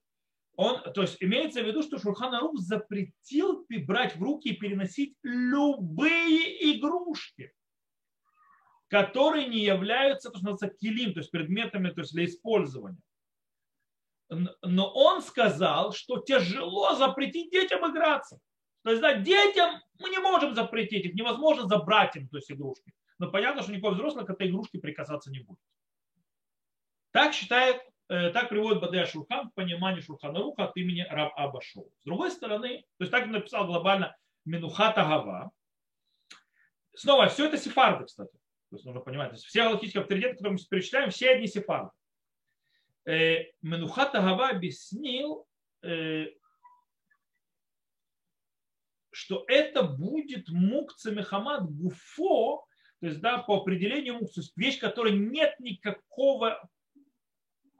[0.55, 5.15] Он, то есть имеется в виду, что Шурхан Арух запретил брать в руки и переносить
[5.21, 7.53] любые игрушки,
[8.87, 13.01] которые не являются, то, что называется, килим, то есть предметами то есть для использования.
[14.29, 18.39] Но он сказал, что тяжело запретить детям играться.
[18.83, 22.93] То есть, да, детям мы не можем запретить, их невозможно забрать им, то есть игрушки.
[23.19, 25.59] Но понятно, что никакой взрослый к этой игрушке прикасаться не будет.
[27.11, 31.91] Так считает так приводит Бадея Шурхан в понимании Шурхана Руха от имени Раб Абашоу.
[32.01, 34.15] С другой стороны, то есть так написал глобально
[34.45, 35.51] Минухата Гава.
[36.95, 38.31] Снова, все это сефарды, кстати.
[38.69, 41.91] То есть нужно понимать, то есть все галактические авторитеты, которые мы перечисляем, все одни сефарды.
[43.05, 45.45] Э, Менухата Гава объяснил,
[45.83, 46.27] э,
[49.11, 52.65] что это будет мукца Мехамад Гуфо,
[52.99, 56.69] то есть да, по определению мукца, вещь, которой нет никакого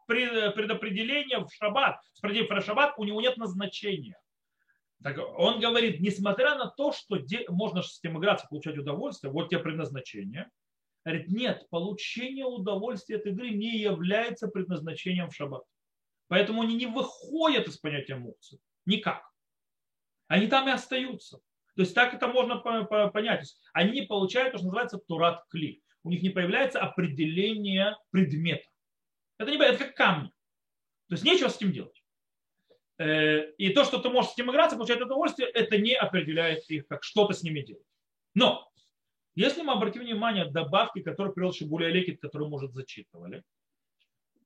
[0.08, 4.20] предопределение в шаббат, про шаббат у него нет назначения.
[5.04, 9.60] Так он говорит, несмотря на то, что можно с этим играться, получать удовольствие, вот тебе
[9.60, 10.50] предназначение,
[11.06, 15.64] говорит, нет, получение удовольствия от игры не является предназначением в шаббат.
[16.28, 18.60] Поэтому они не выходят из понятия мукцы.
[18.86, 19.24] Никак.
[20.28, 21.38] Они там и остаются.
[21.76, 23.56] То есть так это можно понять.
[23.72, 25.84] Они получают то, что называется турат кли.
[26.04, 28.68] У них не появляется определение предмета.
[29.38, 30.30] Это не это как камни.
[31.08, 32.04] То есть нечего с этим делать.
[32.98, 36.88] Э, и то, что ты можешь с этим играться, получать удовольствие, это не определяет их,
[36.88, 37.86] как что-то с ними делать.
[38.34, 38.70] Но,
[39.36, 43.44] если мы обратим внимание добавки, которые привел Шибуля Лекит, которые, может, зачитывали,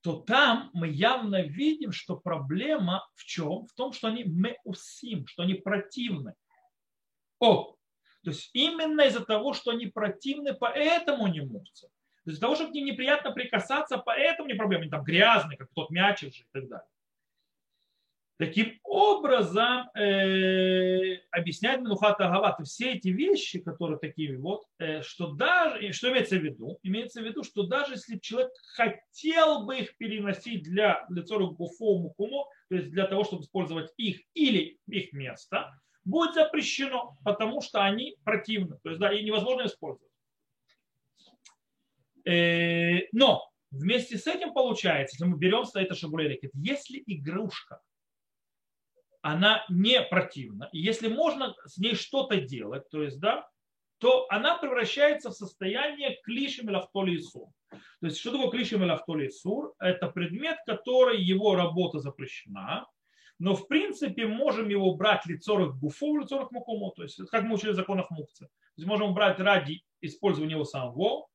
[0.02, 3.68] то там мы явно видим, что проблема в чем?
[3.68, 6.34] В том, что они меусим, что они противны.
[7.40, 7.76] О,
[8.24, 11.88] то есть именно из-за того, что они противны, поэтому не мутся.
[12.26, 14.84] Из-за того, что к ним неприятно прикасаться, поэтому не проблема.
[14.84, 16.88] Они там грязные, как тот мячик же и так далее.
[18.42, 25.94] Таким образом, э, объясняет Минухата Гават все эти вещи, которые такие вот, э, что даже,
[25.94, 26.80] что имеется в виду?
[26.82, 32.48] Имеется в виду, что даже если человек хотел бы их переносить для лицо гуфовому куму,
[32.70, 38.18] то есть для того, чтобы использовать их или их место, будет запрещено, потому что они
[38.24, 40.11] противны, то есть да, и невозможно использовать.
[42.26, 47.82] Э, но вместе с этим получается, если мы берем это шабулерик, если игрушка,
[49.22, 53.48] она не противна, и если можно с ней что-то делать, то есть, да,
[54.00, 57.50] то она превращается в состояние клишем или сур.
[57.70, 59.76] То есть, что такое клишем или сур?
[59.78, 62.88] Это предмет, который, его работа запрещена,
[63.38, 67.72] но в принципе можем его брать лицорых гуфов, лицорых мукуму, то есть как мы учили
[67.72, 68.08] в законах.
[68.10, 68.16] То
[68.76, 71.28] есть можем брать ради использования его самого,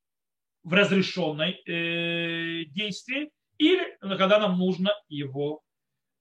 [0.66, 5.62] в разрешенной э, действии или когда нам нужно его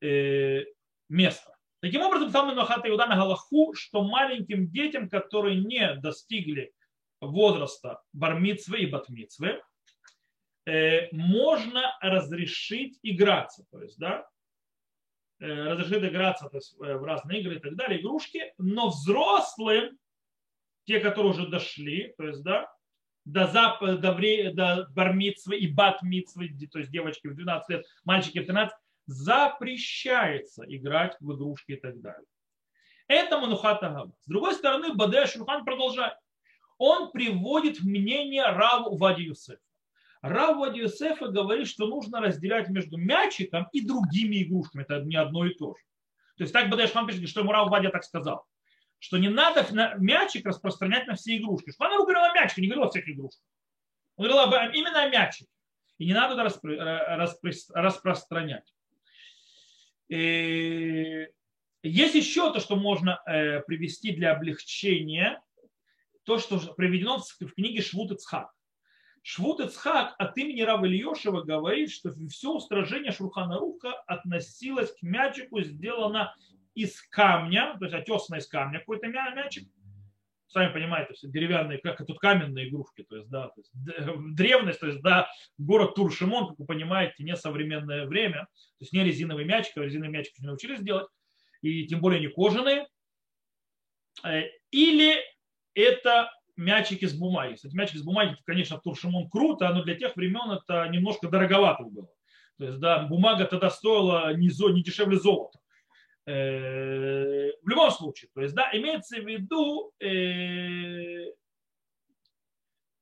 [0.02, 0.66] э,
[1.10, 1.58] место.
[1.82, 6.74] Таким образом, там Нахата Иуда на Галаху, что маленьким детям, которые не достигли
[7.20, 9.64] возраста бармицвы и батмицвы,
[10.68, 13.66] э, можно разрешить играться.
[13.72, 14.30] То есть, да,
[15.40, 19.98] э, разрешить играться то есть, э, в разные игры и так далее, игрушки, но взрослым,
[20.86, 22.72] те, которые уже дошли, то есть, да,
[23.26, 28.40] до, зап, до, вре, до бармитсвы и батмитсвы, то есть девочки в 12 лет, мальчики
[28.40, 28.76] в 13,
[29.08, 32.26] запрещается играть в игрушки и так далее.
[33.08, 34.10] Это манухата.
[34.22, 36.14] С другой стороны, Бадея Шурхан продолжает.
[36.78, 39.60] он приводит мнение Раву Вади Юсефа.
[40.22, 44.82] Рав Вади Юсефа говорит, что нужно разделять между мячиком и другими игрушками.
[44.82, 45.84] Это не одно и то же.
[46.38, 48.44] То есть так Бадешман пишет, что ему Рав Вадя так сказал.
[49.00, 51.72] Что не надо мячик распространять на все игрушки.
[51.72, 53.44] Что она говорила о мячике, не говорила о всех игрушках.
[54.16, 55.50] Он говорил об, именно о мячике.
[55.98, 56.76] И не надо распро,
[57.16, 58.74] распро, распространять.
[60.10, 61.28] И
[61.84, 65.42] есть еще то, что можно э, привести для облегчения.
[66.24, 68.52] То, что приведено в книге Швуд Ицхак.
[69.22, 75.62] Швуд Ицхак от имени Рава Ильешева говорит, что все устражение Шурхана Руха относилось к мячику,
[75.62, 76.36] сделано
[76.76, 79.68] из камня, то есть отесано из камня какой-то мячик.
[80.48, 83.72] Сами понимаете, все деревянные, как тут каменные игрушки, то есть, да, то есть,
[84.36, 89.04] древность, то есть, да, город Туршимон, как вы понимаете, не современное время, то есть не
[89.04, 91.08] резиновый мячик, а резиновый мячик не научились делать,
[91.62, 92.88] и тем более не кожаные.
[94.24, 95.16] Э, или
[95.74, 97.56] это мячик из бумаги.
[97.56, 101.84] Кстати, мячик из бумаги, конечно, в Туршимон круто, но для тех времен это немножко дороговато
[101.84, 102.10] было.
[102.58, 105.60] То есть, да, бумага тогда стоила не, не дешевле золота.
[106.28, 111.32] Э, в любом случае, то есть, да, имеется в виду, э,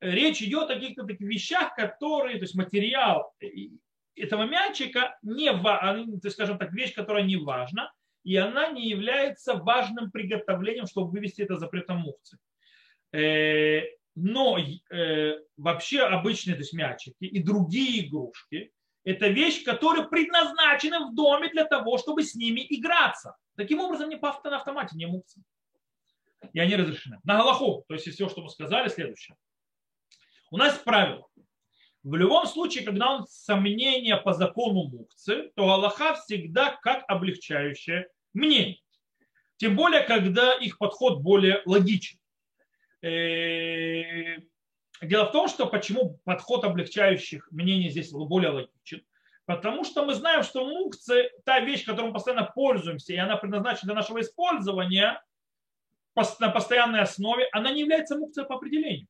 [0.02, 3.34] речь идет о каких-то таких вещах, которые, то есть материал
[4.16, 7.94] этого мячика не, то есть, скажем так, вещь, которая не важна,
[8.26, 12.38] и она не является важным приготовлением, чтобы вывести это запретом мухцы.
[13.14, 13.84] Э,
[14.16, 21.16] но э, вообще обычные то есть мячики и другие игрушки– это вещь, которые предназначены в
[21.16, 23.36] доме для того, чтобы с ними играться.
[23.56, 25.44] Таким образом, не по на автомате, не мукцы.
[26.54, 27.20] И они разрешены.
[27.24, 29.38] На Галаху, то есть все, что мы сказали, следующее.
[30.52, 31.28] У нас правило.
[32.04, 38.80] В любом случае, когда он сомнение по закону мукцы, то Галаха всегда как облегчающее мнение.
[39.58, 42.20] Тем более, когда их подход более логичен.
[45.04, 49.04] Дело в том, что почему подход облегчающих мнений здесь более логичен.
[49.46, 53.88] Потому что мы знаем, что мукция, та вещь, которой мы постоянно пользуемся, и она предназначена
[53.88, 55.22] для нашего использования
[56.40, 59.08] на постоянной основе, она не является мукцией по определению.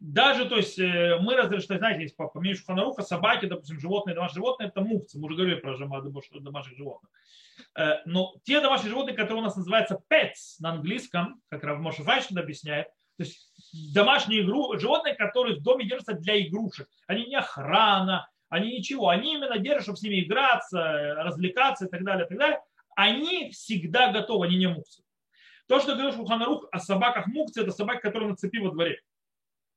[0.00, 4.42] Даже, то есть, э, мы разрешили, знаете, по, по мнению Шуханаруха, собаки, допустим, животные, домашние
[4.42, 5.18] животные, это мукцы.
[5.18, 5.76] Мы уже говорили про
[6.40, 7.10] домашних животных.
[7.76, 12.36] Э, но те домашние животные, которые у нас называются pets на английском, как Равмоша Вайшин
[12.38, 13.52] объясняет, то есть
[13.94, 16.88] домашние игру, животные, которые в доме держатся для игрушек.
[17.06, 19.08] Они не охрана, они ничего.
[19.08, 22.60] Они именно держат, чтобы с ними играться, развлекаться и так далее, и так далее.
[22.94, 25.02] Они всегда готовы, они не муксы.
[25.68, 29.00] То, что говоришь Шуханарух о собаках мукцы, это собаки, которые на цепи во дворе.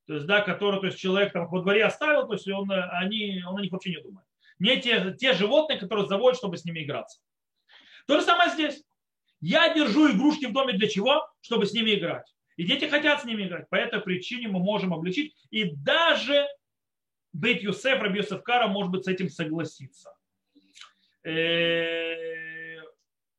[0.08, 3.42] То есть, да, которые то есть, человек там во дворе оставил, то есть он, они,
[3.48, 4.28] он о них вообще не думает.
[4.60, 7.22] Не те, те животные, которые заводят, чтобы с ними играться.
[8.08, 8.84] То же самое здесь.
[9.42, 11.28] Я держу игрушки в доме для чего?
[11.42, 12.35] Чтобы с ними играть.
[12.58, 13.70] И дети хотят с ними играть.
[13.70, 15.36] По этой причине мы можем обличить.
[15.50, 16.48] И даже
[17.34, 20.16] Бейт Юсеф, Раби Юсеф Кара, может быть, с этим согласиться.
[21.24, 22.82] Э,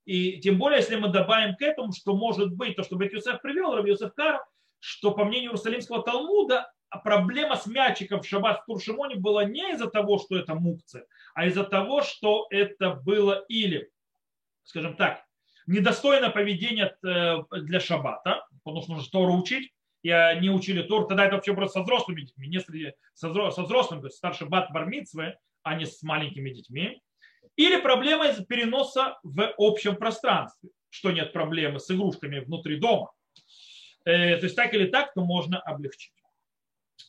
[0.04, 3.40] и тем более, если мы добавим к этому, что может быть, то, что Бейт Юсеф
[3.40, 4.44] привел, Раби Юсеф Кара,
[4.80, 6.70] что по мнению Иерусалимского Талмуда,
[7.02, 11.46] проблема с мячиком в шаббат в Туршимоне была не из-за того, что это мукцы, а
[11.46, 13.90] из-за того, что это было или
[14.66, 15.24] скажем так,
[15.66, 21.26] недостойное поведение э, для шаббата, потому что нужно Тору учить, и они учили Тору, тогда
[21.26, 22.60] это вообще просто со взрослыми детьми, не
[23.14, 27.00] со взрослыми, то есть старший бат бармитсвы, а не с маленькими детьми.
[27.56, 33.10] Или проблема из переноса в общем пространстве, что нет проблемы с игрушками внутри дома.
[34.04, 36.12] Э, то есть так или так, то можно облегчить.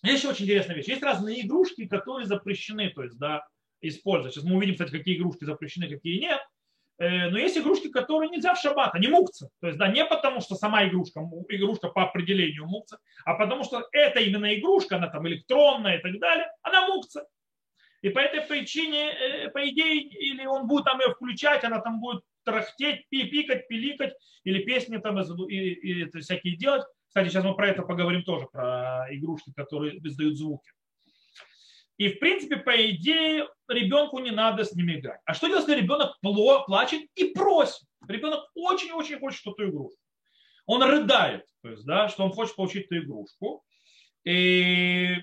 [0.03, 0.87] Еще очень интересная вещь.
[0.87, 3.45] Есть разные игрушки, которые запрещены, то есть, да,
[3.81, 4.33] использовать.
[4.33, 6.41] Сейчас мы увидим, кстати, какие игрушки запрещены, какие нет.
[6.99, 9.49] Э, но есть игрушки, которые нельзя в шаббат, они мукцы.
[9.61, 13.87] То есть, да, не потому, что сама игрушка, игрушка по определению мукца, а потому что
[13.91, 17.27] это именно игрушка, она там электронная и так далее, она мукца.
[18.01, 21.99] И по этой причине, э, по идее, или он будет там ее включать, она там
[21.99, 26.83] будет трахтеть, пикать, пиликать, или песни там и, и, и всякие делать.
[27.07, 30.71] Кстати, сейчас мы про это поговорим тоже, про игрушки, которые издают звуки.
[31.97, 35.19] И, в принципе, по идее, ребенку не надо с ними играть.
[35.25, 37.87] А что делать, если ребенок плачет и просит?
[38.07, 39.99] Ребенок очень-очень хочет эту игрушку.
[40.67, 43.63] Он рыдает, то есть, да, что он хочет получить эту игрушку.
[44.25, 45.15] И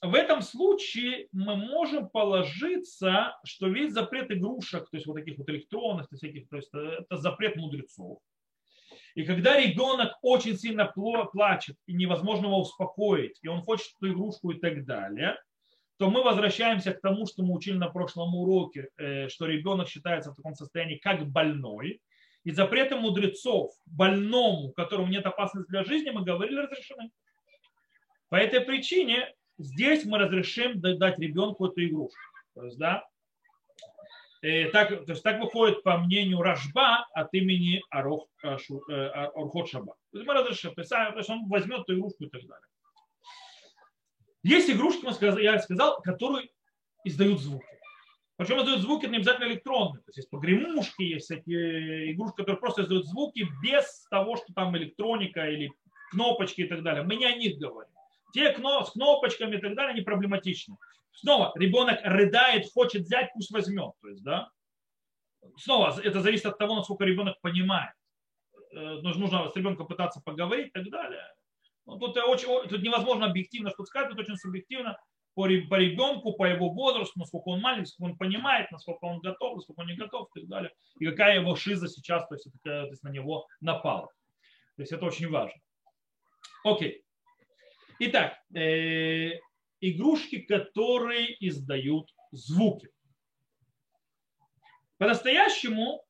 [0.00, 5.48] в этом случае мы можем положиться, что весь запрет игрушек, то есть вот таких вот
[5.50, 8.18] электронных, то, всяких, то есть это запрет мудрецов.
[9.14, 14.52] И когда ребенок очень сильно плачет и невозможно его успокоить, и он хочет эту игрушку
[14.52, 15.36] и так далее–
[16.02, 20.32] то мы возвращаемся к тому, что мы учили на прошлом уроке, э, что ребенок считается
[20.32, 22.00] в таком состоянии как больной.
[22.42, 27.12] и запреты мудрецов больному, которому нет опасности для жизни, мы говорили, разрешены.
[28.30, 32.18] По этой причине здесь мы разрешим дать ребенку эту игрушку.
[32.56, 33.06] То есть, да,
[34.42, 39.94] э, так, то есть так выходит по мнению Рашба от имени Арох, э, Шаба.
[40.10, 42.66] То есть мы разрешим, то есть он возьмет эту игрушку и так далее.
[44.42, 45.06] Есть игрушки,
[45.42, 46.48] я сказал, которые
[47.04, 47.66] издают звуки.
[48.36, 50.02] Причем издают звуки не обязательно электронные.
[50.02, 54.76] То есть есть погремушки, есть всякие игрушки, которые просто издают звуки без того, что там
[54.76, 55.70] электроника или
[56.10, 57.04] кнопочки и так далее.
[57.04, 57.92] Мы не о них говорим.
[58.32, 60.76] Те с кнопочками и так далее, они проблематичны.
[61.12, 63.92] Снова, ребенок рыдает, хочет взять, пусть возьмет.
[64.00, 64.50] То есть, да?
[65.58, 67.92] Снова, это зависит от того, насколько ребенок понимает.
[68.72, 71.24] Э, нужно с ребенком пытаться поговорить и так далее.
[71.86, 74.96] Ну, тут, очень, тут невозможно объективно что сказать, тут очень субъективно
[75.34, 79.56] по, по ребенку, по его возрасту, насколько он маленький, насколько он понимает, насколько он готов,
[79.56, 80.72] насколько он не готов и так далее.
[80.98, 84.08] И какая его шиза сейчас то есть, то есть на него напала.
[84.76, 85.60] То есть это очень важно.
[86.64, 87.02] Окей.
[87.98, 89.38] Итак, э,
[89.80, 92.88] игрушки, которые издают звуки.
[94.98, 96.04] По-настоящему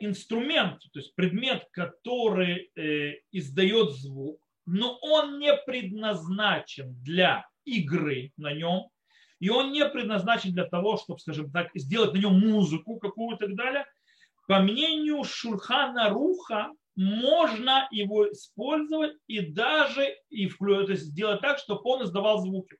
[0.00, 8.52] инструмент, то есть предмет, который э, издает звук, но он не предназначен для игры на
[8.52, 8.88] нем,
[9.40, 13.48] и он не предназначен для того, чтобы, скажем так, сделать на нем музыку какую-то и
[13.48, 13.86] так далее.
[14.46, 21.82] По мнению Шурхана Руха, можно его использовать и даже и то есть сделать так, чтобы
[21.84, 22.76] он издавал звуки.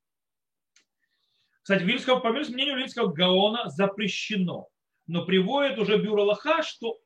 [1.62, 4.68] Кстати, Вильского, по мнению Вильского Гаона запрещено.
[5.08, 6.98] Но приводит уже бюро Лоха, что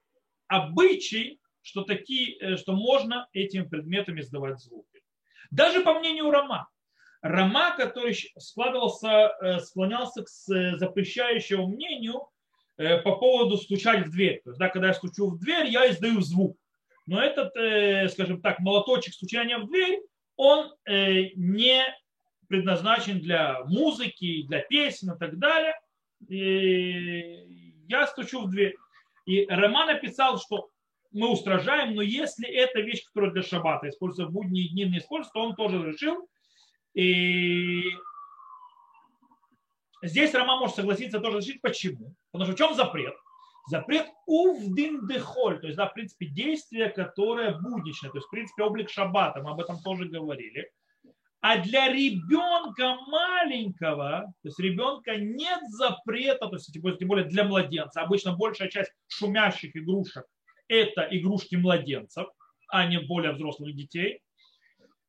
[0.49, 5.03] обычай, что, такие, э, что можно этим предметами издавать звуки.
[5.51, 6.69] Даже по мнению Рома.
[7.23, 12.27] Рома, который складывался, э, склонялся к запрещающему мнению
[12.77, 14.41] э, по поводу стучать в дверь.
[14.43, 16.59] То есть, да, когда я стучу в дверь, я издаю звук.
[17.07, 17.51] Но этот,
[18.13, 20.03] скажем так, молоточек стучания в дверь,
[20.37, 21.85] он не
[22.49, 25.75] предназначен для музыки, для песен и так далее.
[28.01, 28.77] Я стучу в дверь.
[29.27, 30.69] И Роман написал, что
[31.13, 35.33] мы устражаем, но если это вещь, которая для шаббата используется в будние дни, не используется,
[35.35, 36.29] то он тоже решил.
[36.95, 37.83] И
[40.03, 41.61] здесь Роман может согласиться тоже решить.
[41.61, 42.15] Почему?
[42.31, 43.15] Потому что в чем запрет?
[43.69, 48.65] Запрет увдин дехоль, то есть, да, в принципе, действие, которое будничное, то есть, в принципе,
[48.65, 50.69] облик шаббата, мы об этом тоже говорили.
[51.43, 58.03] А для ребенка маленького, то есть ребенка нет запрета, то есть тем более для младенца,
[58.03, 60.25] обычно большая часть шумящих игрушек
[60.69, 62.29] это игрушки младенцев,
[62.69, 64.21] а не более взрослых детей,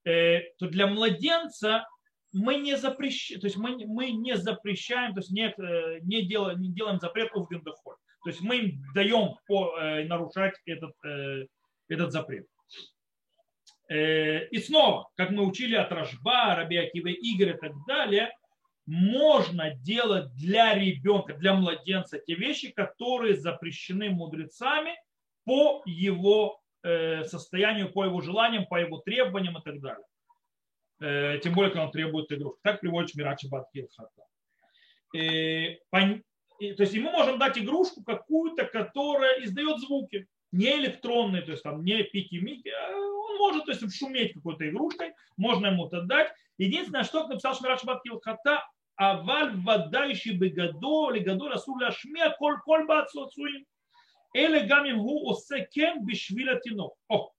[0.05, 1.87] э, то для младенца
[2.31, 6.59] мы не запрещаем, то есть мы, мы не запрещаем, то есть не, э, не, делаем,
[6.59, 7.95] не делаем запрет в Гендехоль.
[8.23, 10.93] То есть мы им даем по, э, нарушать этот,
[11.89, 12.47] этот запрет.
[13.93, 18.35] Э, и снова, как мы учили от Рожба, Рабиакива, игр и так далее,
[18.87, 24.95] можно делать для ребенка, для младенца те вещи, которые запрещены мудрецами
[25.45, 30.05] по его э, состоянию, по его желаниям, по его требованиям и так далее.
[30.99, 32.59] Э, тем более, когда он требует игрушек.
[32.63, 34.23] Так приводит Шмирачи Батхил Хата.
[35.13, 41.63] И, то есть ему можем дать игрушку какую-то, которая издает звуки, не электронные, то есть
[41.63, 46.31] там не пики-мики, а он может то есть, шуметь какой-то игрушкой, можно ему это дать.
[46.57, 48.63] Единственное, что написал Шмираш Баткил Хата,
[48.95, 53.65] аваль водающий бы гадо, или гадо расуля шме, коль коль бацуцуим.
[54.33, 56.93] Или гамим гу осекен бишвиля тинок.
[57.07, 57.31] О,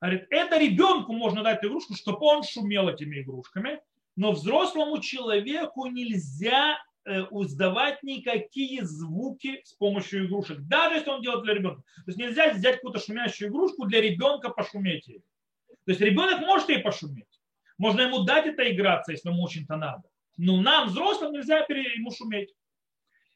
[0.00, 3.80] говорит, это ребенку можно дать игрушку, чтобы он шумел этими игрушками,
[4.16, 11.44] но взрослому человеку нельзя Э, издавать никакие звуки с помощью игрушек, даже если он делает
[11.44, 11.80] для ребенка.
[11.80, 15.24] То есть нельзя взять какую-то шумящую игрушку для ребенка пошуметь ей.
[15.86, 17.40] То есть ребенок может ей пошуметь.
[17.78, 20.02] Можно ему дать это играться, если ему очень-то надо.
[20.36, 22.54] Но нам, взрослым, нельзя ему шуметь.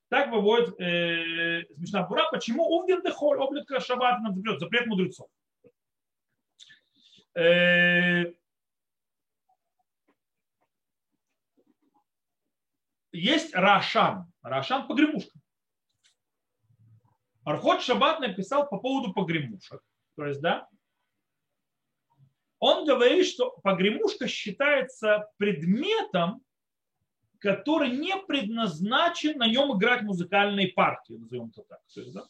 [0.09, 2.29] Так выводит э, Мишна Бура.
[2.31, 5.29] Почему Увдин Дехоль, облик запрет, запрет мудрецов.
[7.35, 8.27] Э,
[13.15, 14.31] есть Рашан.
[14.43, 15.39] Рашан погремушка.
[17.45, 19.81] Архот Шаббат написал по поводу погремушек.
[20.17, 20.69] То есть, да,
[22.59, 26.43] он говорит, что погремушка считается предметом,
[27.39, 31.81] который не предназначен на нем играть музыкальные партии, назовем это так.
[31.93, 32.27] То есть, да?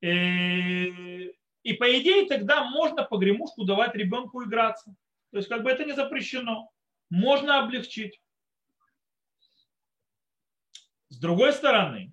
[0.00, 1.32] и, э,
[1.64, 4.94] и по идее тогда можно погремушку давать ребенку играться.
[5.32, 6.70] То есть как бы это не запрещено.
[7.10, 8.20] Можно облегчить.
[11.16, 12.12] С другой стороны,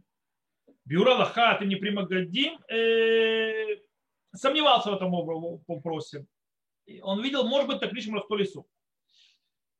[0.85, 3.81] Бюра Лаха, ты не примагадим, э,
[4.33, 5.11] сомневался в этом
[5.67, 6.25] вопросе.
[7.01, 8.65] Он видел, может быть, так лишь в лесу.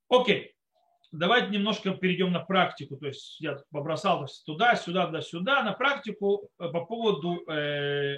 [0.10, 0.54] Окей.
[1.14, 2.98] Давайте немножко перейдем на практику.
[2.98, 5.64] То есть я побросал туда, сюда, да, сюда.
[5.64, 8.18] На практику э, по поводу э,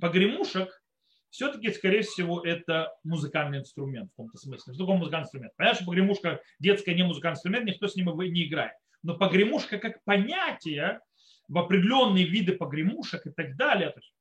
[0.00, 0.82] погремушек
[1.30, 4.74] все-таки, скорее всего, это музыкальный инструмент в каком-то смысле.
[4.74, 5.52] Что такое музыкальный инструмент?
[5.56, 8.74] Понятно, что погремушка детская не музыкальный инструмент, никто с ним не играет.
[9.04, 11.00] Но погремушка как понятие
[11.46, 14.14] в определенные виды погремушек и так далее то есть,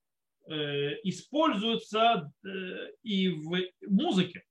[0.50, 2.50] э, используется э,
[3.02, 3.58] и в
[3.88, 4.44] музыке,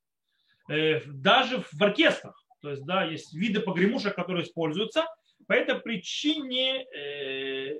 [0.69, 2.43] э, даже в оркестрах.
[2.63, 5.05] То есть, да, есть виды погремушек, которые используются.
[5.47, 7.79] По этой причине э,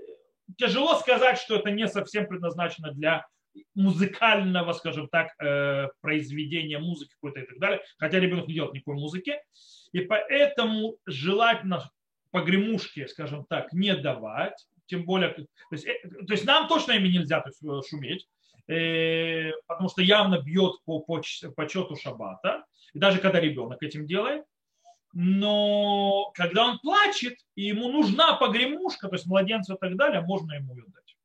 [0.59, 3.27] тяжело сказать, что это не совсем предназначено для
[3.75, 8.97] музыкального, скажем так, э, произведения музыки какой-то и так далее, хотя ребенок не делает никакой
[8.97, 9.41] музыки.
[9.93, 11.91] И поэтому желательно
[12.33, 15.95] погремушки, скажем так, не давать, тем более, то есть, э,
[16.27, 18.29] то есть нам точно ими нельзя то есть, э, шуметь,
[19.67, 22.65] потому что явно бьет по почету шаббата,
[22.95, 24.45] и даже когда ребенок этим делает,
[25.13, 30.53] но когда он плачет, и ему нужна погремушка, то есть младенцу и так далее, можно
[30.55, 31.17] ему ее дать.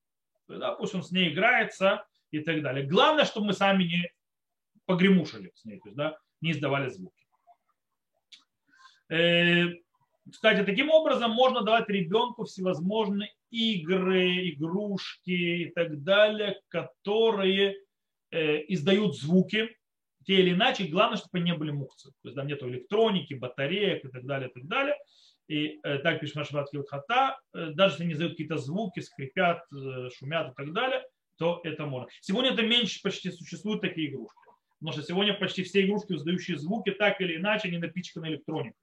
[0.60, 2.86] Да, пусть он с ней играется, и так далее.
[2.86, 4.12] Главное, чтобы мы сами не
[4.86, 7.26] погремушили с ней, то есть, да, не издавали звуки.
[10.28, 17.76] Э, кстати, таким образом можно давать ребенку всевозможные игры, игрушки и так далее, которые
[18.32, 19.70] э, издают звуки,
[20.26, 20.88] те или иначе.
[20.88, 22.10] Главное, чтобы они не были мукцы.
[22.22, 24.96] То есть там нету электроники, батареек и так далее, и так далее.
[25.48, 29.64] И э, так пишет Машват Хата, даже если они издают какие-то звуки, скрипят,
[30.18, 31.04] шумят и так далее–
[31.38, 32.10] то это можно.
[32.22, 34.38] Сегодня это меньше почти существуют такие игрушки.
[34.80, 38.80] Потому что сегодня почти все игрушки, издающие звуки, так или иначе, они напичканы электроникой.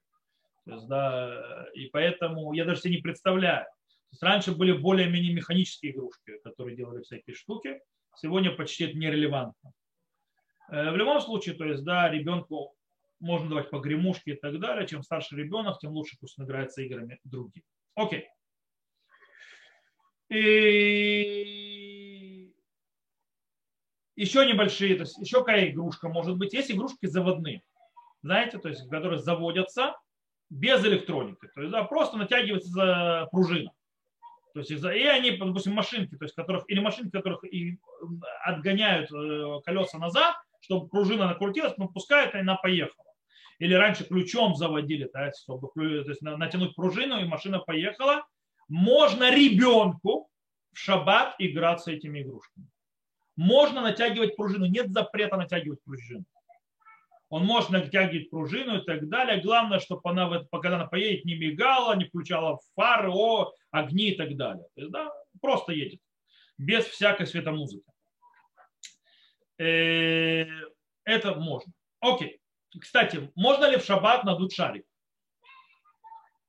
[0.66, 3.64] То есть, да, и поэтому я даже себе не представляю.
[3.64, 7.80] То есть раньше были более-менее механические игрушки, которые делали всякие штуки.
[8.16, 9.72] Сегодня почти это нерелевантно.
[10.70, 12.74] Э, в любом случае, то есть, да, ребенку
[13.20, 14.86] можно давать погремушки и так далее.
[14.86, 17.64] Чем старше ребенок, тем лучше пусть он играется играми другими.
[17.94, 18.28] Окей.
[20.30, 21.74] И
[24.16, 26.54] еще небольшие, то есть еще какая игрушка может быть.
[26.54, 27.62] Есть игрушки заводные,
[28.22, 29.94] знаете, то есть, которые заводятся
[30.50, 31.48] без электроники.
[31.54, 33.72] То есть да, просто натягивается за пружина.
[34.54, 37.78] То есть, и они, допустим, машинки, то есть, которых, или машинки, которых и
[38.44, 43.04] отгоняют э, колеса назад, чтобы пружина накрутилась, но пускают, и она поехала.
[43.58, 48.24] Или раньше ключом заводили, да, чтобы то есть, натянуть пружину, и машина поехала.
[48.68, 50.30] Можно ребенку
[50.72, 52.68] в шаббат играться этими игрушками.
[53.36, 56.24] Можно натягивать пружину, нет запрета натягивать пружину.
[57.34, 59.42] Он может натягивать пружину и так далее.
[59.42, 64.36] Главное, чтобы она, когда она поедет, не мигала, не включала фары, о, огни и так
[64.36, 64.64] далее.
[64.76, 65.98] То есть, да, просто едет,
[66.58, 67.90] без всякой светомузыки.
[69.58, 70.46] Э,
[71.02, 71.72] это можно.
[71.98, 72.38] Окей.
[72.80, 74.86] Кстати, можно ли в шаббат надуть шарик?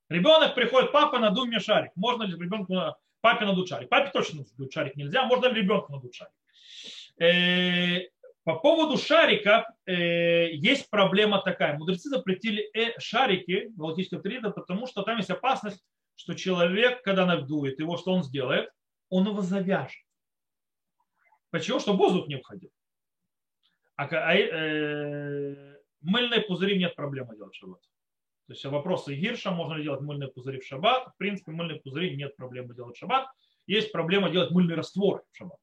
[0.07, 1.93] Ребенок приходит, папа, надуй мне шарик.
[1.95, 2.75] Можно ли ребенку,
[3.21, 3.89] папе надуть шарик?
[3.89, 5.25] Папе точно надуть шарик нельзя.
[5.25, 6.33] Можно ли ребенку надуть шарик?
[8.45, 11.75] По поводу шариков э, есть проблема такая.
[11.79, 15.83] Мудрецы запретили э, шарики галактического авторитета, потому что там есть опасность,
[16.15, 18.69] что человек, когда надует его, что он сделает?
[19.09, 20.05] Он его завяжет.
[21.49, 21.79] Почему?
[21.79, 22.69] Чтобы воздух не входил.
[23.95, 27.81] А, а э, мыльные пузыри нет проблемы делать в шаббат.
[28.45, 31.07] То есть вопросы Гирша, можно ли делать мыльные пузыри в шаббат.
[31.07, 33.27] В принципе, мыльные пузыри нет проблемы делать в шаббат.
[33.65, 35.57] Есть проблема делать мыльный раствор в шаббат.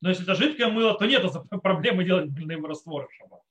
[0.00, 1.24] Но если это жидкое мыло, то нет
[1.62, 3.42] проблемы делать мыльные растворы в шаббат.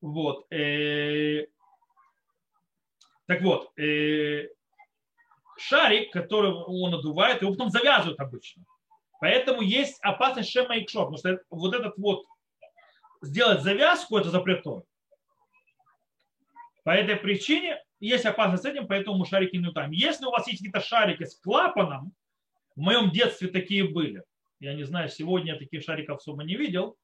[0.00, 0.50] Вот.
[0.52, 1.46] Э,
[3.26, 4.48] так вот, э,
[5.58, 8.64] шарик, который он надувает, его потом завязывают обычно.
[9.20, 12.24] Поэтому есть опасность шема и кшоп, потому что вот этот вот
[13.22, 14.82] сделать завязку, это запретно.
[16.84, 19.90] По этой причине есть опасность с этим, поэтому шарики не утаем.
[19.90, 22.12] Если у вас есть какие-то шарики с клапаном,
[22.76, 24.22] в моем детстве такие были–
[24.60, 26.96] я не знаю, сегодня я таких шариков особо не видел,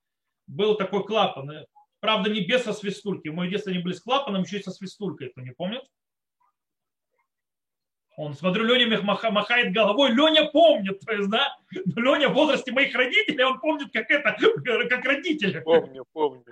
[0.47, 1.67] был такой клапан.
[2.01, 3.29] Правда, не без со свистульки.
[3.29, 5.83] В моем детстве они были с клапаном, еще и со свистулькой, кто не помнит.
[8.17, 10.11] Он, смотрю, Леня махает головой.
[10.11, 11.57] Леня помнит, то есть, да?
[11.71, 14.37] Леня в возрасте моих родителей, он помнит, как это,
[14.89, 15.61] как родители.
[15.61, 16.45] Помню, помню.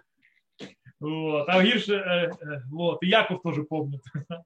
[1.00, 1.48] Вот.
[1.48, 4.02] А Гирш, э, э, вот, и Яков тоже помнит.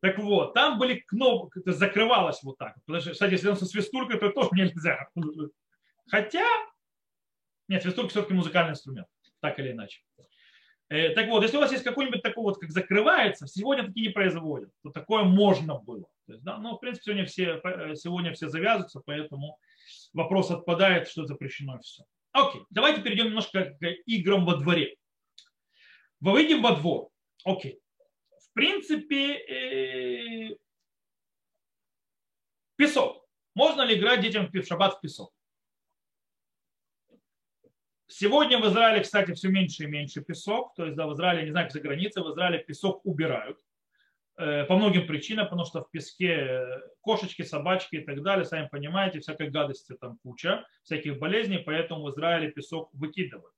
[0.00, 2.76] Так вот, там были кнопки, закрывалось вот так.
[2.86, 5.08] Потому что, кстати, если он со свистулькой, то тоже нельзя.
[6.08, 6.46] Хотя,
[7.68, 9.08] нет, свистулька все-таки музыкальный инструмент,
[9.40, 10.02] так или иначе.
[10.88, 14.12] Э, так вот, если у вас есть какой-нибудь такой вот, как закрывается, сегодня такие не
[14.12, 16.08] производят, то такое можно было.
[16.26, 19.58] То есть, да, ну, в принципе, сегодня все, э, сегодня все завязываются, поэтому
[20.14, 22.04] вопрос отпадает, что запрещено все.
[22.32, 24.96] Окей, давайте перейдем немножко к играм во дворе.
[26.20, 27.10] Выйдем во двор.
[27.44, 27.80] Окей.
[28.40, 30.56] В принципе, э,
[32.76, 33.26] песок.
[33.54, 35.32] Можно ли играть детям в шаббат в песок?
[38.08, 40.74] Сегодня в Израиле, кстати, все меньше и меньше песок.
[40.74, 43.58] То есть, да, в Израиле, не знаю, за границей, в Израиле песок убирают.
[44.38, 48.68] Э, по многим причинам, потому что в песке э, кошечки, собачки и так далее, сами
[48.70, 53.52] понимаете, всякой гадости там куча, всяких болезней, поэтому в Израиле песок выкидывают.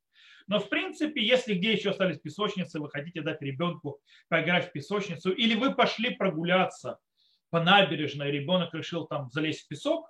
[0.47, 5.31] Но в принципе, если где еще остались песочницы, вы хотите дать ребенку поиграть в песочницу,
[5.31, 6.97] или вы пошли прогуляться
[7.51, 10.09] по набережной, ребенок решил там залезть в песок,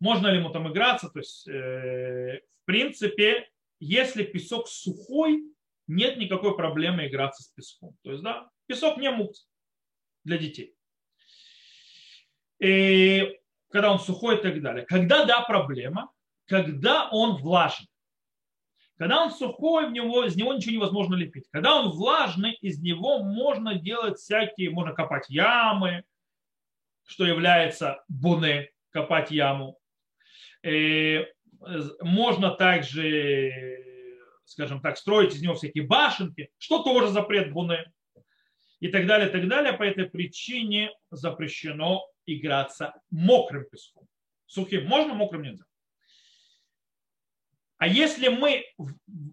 [0.00, 1.08] можно ли ему там играться?
[1.08, 3.48] То есть, э, в принципе,
[3.80, 5.42] если песок сухой,
[5.86, 7.96] нет никакой проблемы играться с песком.
[8.02, 9.34] То есть, да, песок не мут
[10.24, 10.74] для детей.
[12.60, 13.38] И
[13.70, 14.84] когда он сухой и так далее.
[14.86, 16.10] Когда, да, проблема,
[16.46, 17.88] когда он влажный.
[18.96, 21.46] Когда он сухой, в него, из него ничего невозможно лепить.
[21.52, 26.02] Когда он влажный, из него можно делать всякие, можно копать ямы,
[27.06, 29.78] что является буне, копать яму.
[30.62, 31.26] И
[32.00, 33.78] можно также,
[34.44, 37.92] скажем так, строить из него всякие башенки, что тоже запрет буне.
[38.80, 39.72] И так далее, и так далее.
[39.72, 44.06] По этой причине запрещено играться мокрым песком.
[44.46, 45.64] Сухим можно, мокрым нельзя.
[47.78, 48.64] А если мы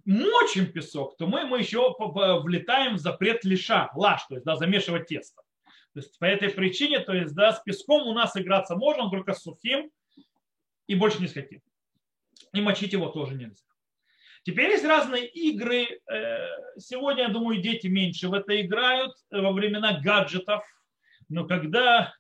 [0.06, 5.08] мочим песок, то мы, мы еще влетаем в запрет лиша, лаш, то есть да, замешивать
[5.08, 5.42] тесто.
[5.94, 9.34] То есть по этой причине, то есть да, с песком у нас играться можно, только
[9.34, 9.90] с сухим
[10.88, 11.62] и больше ни с каким.
[12.54, 13.64] И мочить его тоже нельзя.
[14.44, 16.00] Теперь есть разные игры.
[16.12, 20.64] Э, сегодня, я думаю, дети меньше в это играют во времена гаджетов.
[21.30, 22.14] Но когда,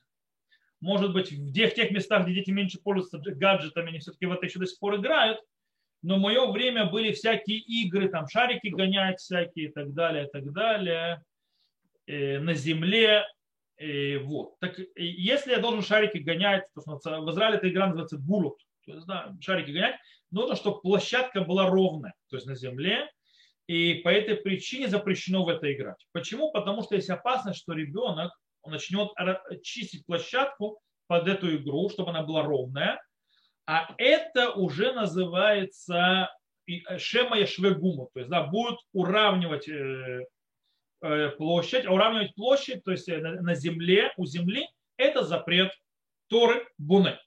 [0.81, 4.59] может быть, в тех местах, где дети меньше пользуются гаджетами, они все-таки в это еще
[4.59, 5.39] до сих пор играют–
[6.05, 10.29] но в мое время были всякие игры, там шарики гонять всякие и так далее, и
[10.29, 11.23] так далее,
[12.05, 13.25] э, на земле.
[13.77, 14.57] И вот.
[14.59, 19.05] Так, если я должен шарики гонять, то в Израиле эта игра называется булут, то есть,
[19.05, 19.95] да, шарики гонять,
[20.31, 23.09] нужно, чтобы площадка была ровная, то есть на земле,
[23.67, 26.05] и по этой причине запрещено в это играть.
[26.11, 26.51] Почему?
[26.51, 28.31] Потому что есть опасность, что ребенок
[28.65, 29.09] начнет
[29.63, 33.01] чистить площадку под эту игру, чтобы она была ровная,
[33.67, 36.29] а это уже называется
[36.67, 40.23] э, шема яшвегуму, то есть да, будут уравнивать э, э,
[41.37, 45.71] площадь, а уравнивать площадь, то есть на земле, у земли, это запрет
[46.27, 47.17] Торы Буны.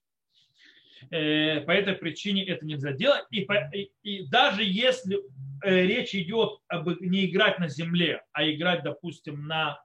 [1.10, 3.24] По этой причине это нельзя делать.
[3.30, 5.18] И, и, и даже если
[5.62, 9.80] речь идет об не играть на земле, а играть, допустим, на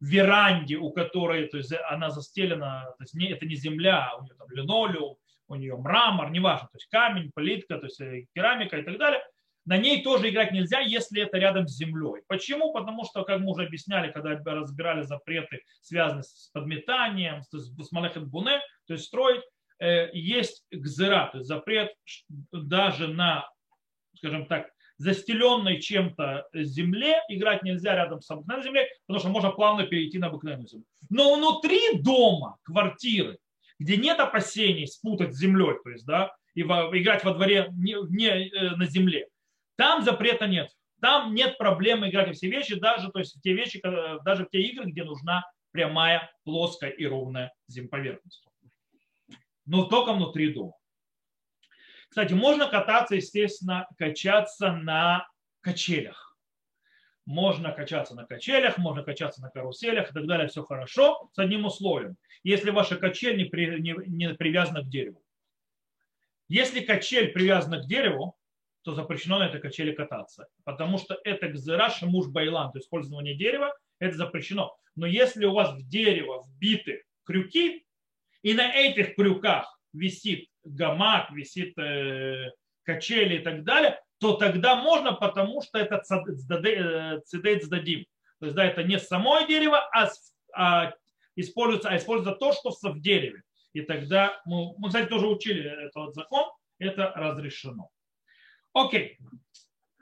[0.00, 4.24] веранде, у которой то есть она застелена, то есть не, это не земля, а у
[4.24, 5.16] нее там линолеум,
[5.48, 9.20] у нее мрамор, неважно, то есть камень, плитка, то есть э, керамика и так далее,
[9.70, 12.22] на ней тоже играть нельзя, если это рядом с землей.
[12.26, 12.72] Почему?
[12.72, 18.60] Потому что, как мы уже объясняли, когда разбирали запреты, связанные с подметанием, с малехет буне,
[18.88, 19.42] то есть строить,
[19.78, 21.94] э, есть гзера, то есть запрет
[22.50, 23.48] даже на,
[24.16, 24.66] скажем так,
[24.96, 30.26] застеленной чем-то земле, играть нельзя рядом с обыкновенной землей, потому что можно плавно перейти на
[30.26, 30.86] обыкновенную землю.
[31.10, 33.38] Но внутри дома, квартиры,
[33.78, 38.26] где нет опасений спутать с землей, то есть, да, и играть во дворе не, не
[38.26, 39.28] э, на земле,
[39.80, 40.70] там запрета нет.
[41.00, 43.80] Там нет проблемы играть во все вещи, даже, то есть в те вещи,
[44.22, 48.46] даже в те игры, где нужна прямая, плоская и ровная земповерхность.
[49.64, 50.74] Но только внутри дома.
[52.10, 55.26] Кстати, можно кататься, естественно, качаться на
[55.62, 56.36] качелях
[57.26, 61.64] можно качаться на качелях, можно качаться на каруселях и так далее, все хорошо, с одним
[61.64, 62.16] условием.
[62.42, 65.22] Если ваша качель не, при, не, не привязана к дереву.
[66.48, 68.36] Если качель привязана к дереву,
[68.82, 70.46] то запрещено на этой качели кататься.
[70.64, 74.76] Потому что это гзераш муж байлан, то есть использование дерева, это запрещено.
[74.96, 77.84] Но если у вас в дерево вбиты крюки,
[78.42, 82.50] и на этих крюках висит гамак, висит э,
[82.84, 88.06] качели и так далее, то тогда можно, потому что это цидейт сдадим.
[88.38, 90.08] То есть, да, это не само дерево, а,
[90.54, 90.92] а
[91.36, 93.42] используется, а используется то, что в дереве.
[93.72, 97.90] И тогда, мы, мы, кстати, тоже учили этот закон, это разрешено.
[98.72, 99.18] Окей,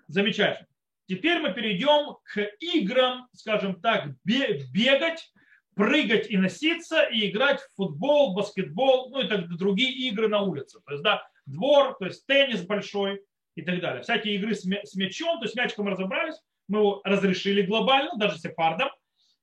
[0.09, 0.67] замечательно.
[1.07, 5.33] Теперь мы перейдем к играм, скажем так, бегать,
[5.75, 10.81] прыгать и носиться, и играть в футбол, баскетбол, ну и так другие игры на улице.
[10.85, 13.23] То есть, да, двор, то есть теннис большой,
[13.59, 14.03] и так далее.
[14.03, 16.37] Всякие игры с мячом, то есть с мячиком разобрались,
[16.69, 18.89] мы его разрешили глобально, даже сепардом.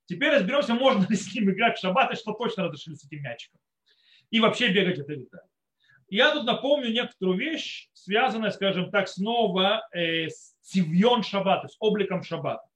[0.06, 3.22] Теперь разберемся, можно ли с ним играть в шаббат, и что точно разрешили с этим
[3.22, 3.60] мячиком.
[4.30, 5.42] И вообще бегать это так
[6.08, 12.22] Я тут напомню некоторую вещь, связанную, скажем так, снова э, с цивьон шаббата, с обликом
[12.22, 12.68] шаббата.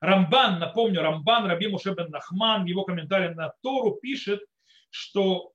[0.00, 4.40] Рамбан, напомню, Рамбан, Раби Мушебен Нахман его комментарии на Тору пишет,
[4.90, 5.52] что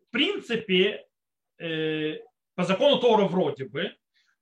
[0.00, 1.06] в принципе
[1.58, 2.18] э,
[2.54, 3.94] по закону Тора вроде бы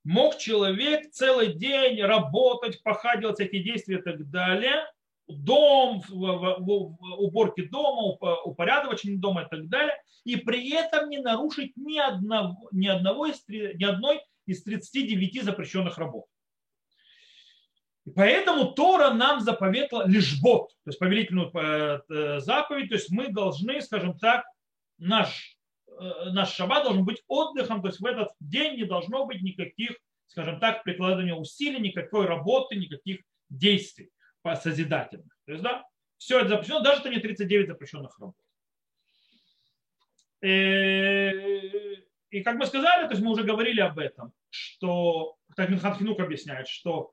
[0.04, 4.86] мог человек целый день работать, пахать, делать всякие действия и так далее,
[5.28, 9.94] дом, уборки дома, упорядочение дома и так далее,
[10.24, 15.98] и при этом не нарушить ни, одного, ни, одного из, ни одной из 39 запрещенных
[15.98, 16.26] работ.
[18.04, 23.10] И поэтому Тора нам заповедала лишь бот, то есть повелительную э, э, заповедь, то есть
[23.10, 24.44] мы должны, скажем так,
[24.98, 25.56] наш,
[25.86, 29.92] э, наш шаббат должен быть отдыхом, то есть в этот день не должно быть никаких,
[30.26, 34.10] скажем так, прикладывания усилий, никакой работы, никаких действий
[34.44, 35.36] созидательных.
[35.46, 35.84] То есть, да,
[36.18, 38.36] все это запрещено, даже это не 39 запрещенных работ.
[42.30, 46.18] И как мы сказали, то есть мы уже говорили об этом, что, так Минхан Хинук
[46.20, 47.12] объясняет, что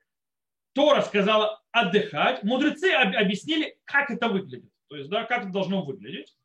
[0.73, 4.71] Тора сказала отдыхать, мудрецы объяснили, как это выглядит.
[4.88, 6.36] То есть, да, как это должно выглядеть.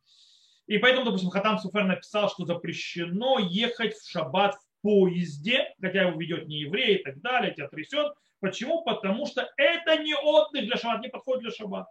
[0.67, 6.19] И поэтому, допустим, Хатам Суфер написал, что запрещено ехать в шаббат в поезде, хотя его
[6.19, 8.15] ведет не еврей и так далее, тебя трясет.
[8.45, 8.83] Почему?
[8.83, 11.91] Потому что это не отдых для шаббата, не подходит для шаббата.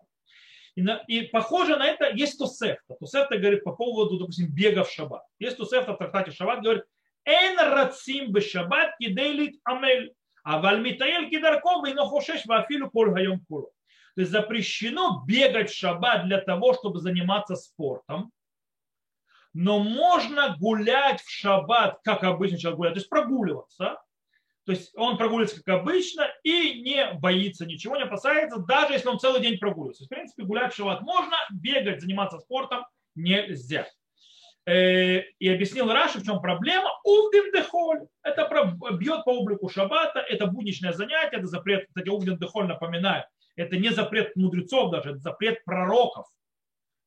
[0.76, 2.94] И, на, и похоже на это есть Тосефта.
[3.00, 5.24] Тосефта говорит по поводу, допустим, бега в шаббат.
[5.40, 6.84] Есть Тосефта в трактате шаббат, говорит,
[7.26, 10.14] «Эн рацим бы шаббат кидейлит амель».
[10.44, 13.72] А вальмитаэль кидарков и нохошеш вафилу коль хайом куло.
[14.14, 18.32] То есть запрещено бегать в шаббат для того, чтобы заниматься спортом.
[19.54, 23.98] Но можно гулять в шаббат, как обычно человек гуляет, то есть прогуливаться.
[24.66, 29.20] То есть он прогуливается как обычно и не боится ничего, не опасается, даже если он
[29.20, 30.06] целый день прогуливается.
[30.06, 32.86] В принципе, гулять шаббат можно, бегать, заниматься спортом
[33.16, 33.88] нельзя.
[34.66, 36.90] Э, и объяснил Раши, в чем проблема.
[37.04, 38.08] Увдин дехоль.
[38.24, 38.50] Это
[38.94, 43.26] бьет по облику шаббата, это будничное занятие, это запрет, кстати, увдин дехоль, напоминаю,
[43.58, 46.28] это не запрет мудрецов даже, это запрет пророков.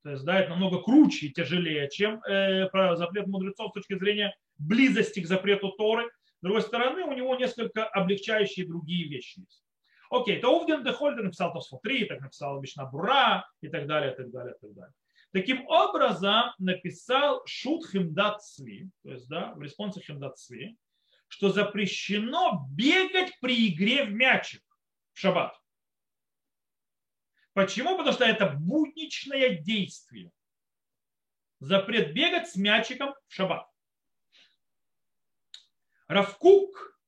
[0.03, 4.37] То есть, да, это намного круче и тяжелее, чем э, запрет мудрецов с точки зрения
[4.59, 6.09] близости к запрету Торы.
[6.47, 9.65] Другой стороны, у него несколько облегчающие другие вещи есть.
[10.11, 14.17] Окей, то Увден Дехоль написал Тосфот 3, так написал Бишна Бура и так далее, и
[14.17, 14.95] так далее, и так далее.
[15.33, 20.79] Таким образом, написал Шут Химдат Сви, то есть да, в респонсе Химдат Сви,
[21.27, 24.63] что запрещено бегать при игре в мячик
[25.15, 25.53] в шаббат.
[27.55, 27.99] Почему?
[27.99, 30.31] Потому что это будничное действие.
[31.59, 33.67] Запрет бегать с мячиком в шаббат.
[36.09, 36.99] Равкук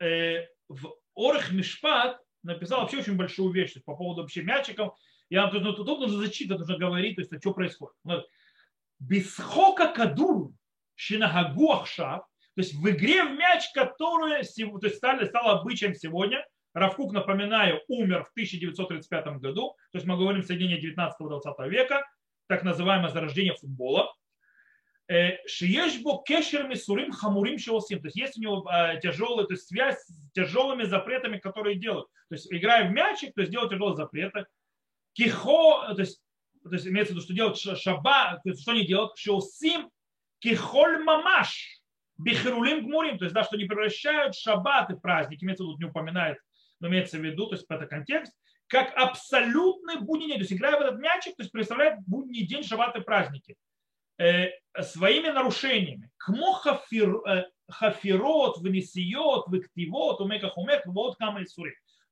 [0.00, 4.96] э, в Орх Мишпат написал вообще очень большую вещь по поводу вообще мячиков
[5.30, 7.94] я вам тут, тут, тут нужно зачитывать, нужно говорить, то есть, что происходит.
[8.98, 10.52] Бисхока кадур
[10.96, 16.44] шинагагу ахшав, то есть в игре в мяч, которая то есть стали, стала обычаем сегодня,
[16.74, 22.04] Равкук, напоминаю, умер в 1935 году, то есть мы говорим соединение 19-20 века,
[22.48, 24.12] так называемое зарождение футбола.
[25.10, 28.00] Э, Шиешбо кешер мисурим хамурим шеосим.
[28.00, 32.06] То есть есть у него э, тяжелая, то есть связь с тяжелыми запретами, которые делают.
[32.28, 34.46] То есть играя в мячик, то есть делать тяжелые запреты.
[35.14, 36.22] Кихо, то есть,
[36.62, 39.18] то есть имеется в виду, что делать шаба, то есть что они делают?
[39.18, 39.90] Шеусим
[40.38, 41.80] кихоль мамаш
[42.16, 45.84] бихрулим гмурим, то есть да, что не превращают шаббаты в праздник, имеется в виду, не
[45.86, 46.38] упоминает,
[46.78, 48.32] но имеется в виду, то есть это контекст,
[48.68, 50.36] как абсолютный будний день.
[50.36, 53.56] То есть играя в этот мячик, то есть представляет будний день шаббаты праздники э,
[54.82, 56.10] своими нарушениями.
[56.18, 56.60] Кмо
[57.26, 61.46] э, хафирот, внесиот, вективот, умека хумек, вот кама и.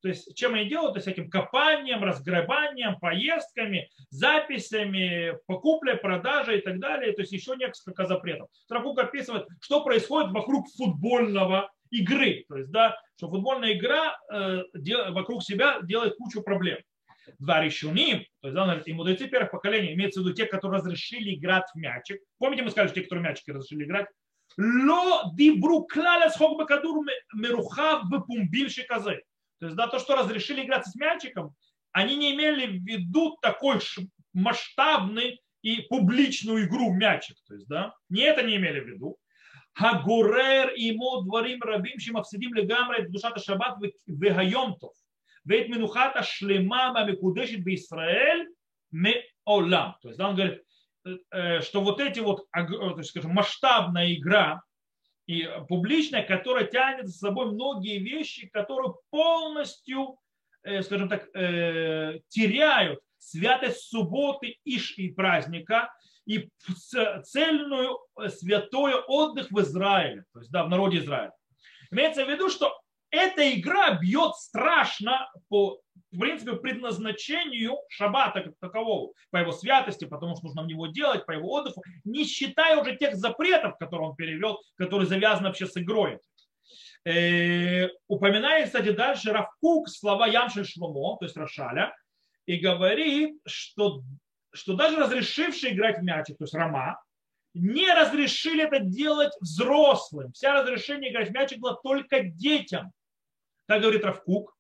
[0.00, 0.94] То есть чем они делают?
[0.94, 7.12] То есть всяким копанием, разгребанием, поездками, записями, покуплей, продажей и так далее.
[7.12, 8.48] То есть еще несколько запретов.
[8.68, 12.44] Тракук описывает, что происходит вокруг футбольного игры.
[12.48, 16.78] То есть, да, что футбольная игра э, дел, вокруг себя делает кучу проблем
[17.38, 21.34] два решуни, то есть да, и мудрецы первых поколений, имеется в виду те, которые разрешили
[21.34, 22.20] играть в мячик.
[22.38, 24.06] Помните, мы сказали, что те, которые мячики разрешили играть?
[24.56, 27.04] Ло дибру кляля схок бакадур
[27.34, 29.22] меруха в пумбим шиказы.
[29.60, 31.54] То есть да, то, что разрешили играть с мячиком,
[31.92, 33.78] они не имели в виду такой
[34.32, 37.36] масштабный и публичную игру в мячик.
[37.46, 39.18] То есть, да, не это не имели в виду.
[39.74, 44.92] Хагурер ему дворим рабим шимавсидим легамрет душата шаббат вегайомтов.
[45.48, 48.48] Вейт Минухата Шлемама Микудешит Бисраэль
[48.90, 49.96] Меолам.
[50.02, 50.62] То есть да, он говорит,
[51.32, 54.62] э, что вот эти вот, э, скажем, масштабная игра
[55.26, 60.18] и публичная, которая тянет за собой многие вещи, которые полностью,
[60.64, 65.90] э, скажем так, теряют святость субботы Иш и праздника
[66.26, 66.50] и
[67.24, 71.32] цельную святое отдых в Израиле, то есть да, в народе Израиля.
[71.90, 72.78] Имеется в виду, что
[73.10, 75.80] эта игра бьет страшно по
[76.10, 81.26] в принципе, предназначению шаббата как такового, по его святости, потому что нужно в него делать,
[81.26, 85.76] по его отдыху, не считая уже тех запретов, которые он перевел, которые завязаны вообще с
[85.76, 86.18] игрой.
[87.04, 91.94] Э, упоминает, кстати, дальше Равкук слова Ямшель Шломо, то есть Рошаля,
[92.46, 94.02] и говорит, что,
[94.52, 96.98] что даже разрешивший играть в мячик, то есть Рома,
[97.54, 100.32] не разрешили это делать взрослым.
[100.32, 102.92] Вся разрешение играть в мячик было только детям.
[103.67, 104.53] Так говорит Равкук.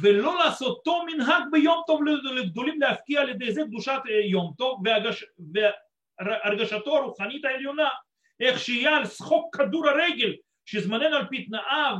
[0.00, 4.82] ולא לעשותו מנהג ביום טוב לגדולים להפקיע על ידי זה קדושת יום טוב
[6.18, 7.88] והרגשתו הרוחנית העליונה
[8.40, 11.96] איך שיהיה על שחוק כדור הרגל שזמננו על פי תנאיו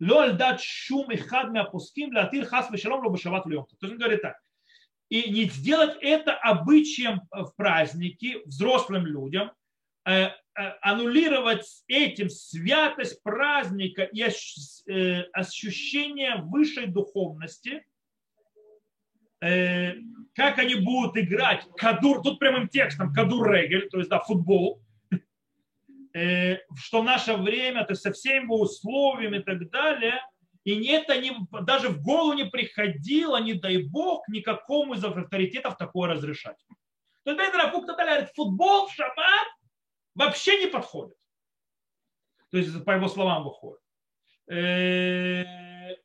[0.00, 3.78] לא על דעת שום אחד מהפוסקים להתיר חס ושלום לא בשבת ולא יום טוב.
[3.80, 4.36] То есть он говорит так.
[5.10, 9.50] И не сделать это обычаем в праздники взрослым людям,
[10.81, 17.85] аннулировать этим святость праздника и э, ощущение высшей духовности,
[19.41, 19.93] э,
[20.35, 21.65] как они будут играть?
[21.77, 24.81] Кадур, тут прямым текстом кадур регель, то есть да, футбол,
[26.13, 30.21] э, что в наше время, то есть со всеми условиями и так далее,
[30.63, 36.09] и это не, даже в голову не приходило, не дай бог, никакому из авторитетов такое
[36.09, 36.57] разрешать.
[37.23, 39.47] То есть Бейдер говорит, футбол в шаббат
[40.15, 41.17] вообще не подходит.
[42.51, 43.81] То есть, по его словам, выходит.
[44.49, 45.95] Э,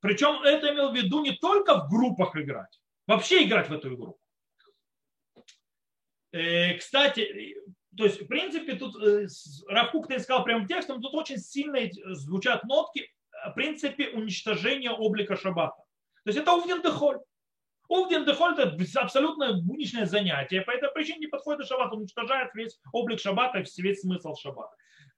[0.00, 4.18] Причем это имел в виду не только в группах играть, вообще играть в эту игру.
[6.32, 7.56] Э, кстати,
[7.96, 9.26] то есть, в принципе, тут э,
[9.68, 11.80] Равкук ты сказал прямым текстом, тут очень сильно
[12.14, 13.10] звучат нотки,
[13.46, 15.82] в принципе, уничтожения облика шаббата.
[16.24, 17.18] То есть это увден дехоль.
[17.88, 22.78] Овдин Дехоль это абсолютно будничное занятие, по этой причине не подходит к шаббату, уничтожает весь
[22.92, 24.74] облик шаббата, весь смысл шаббата.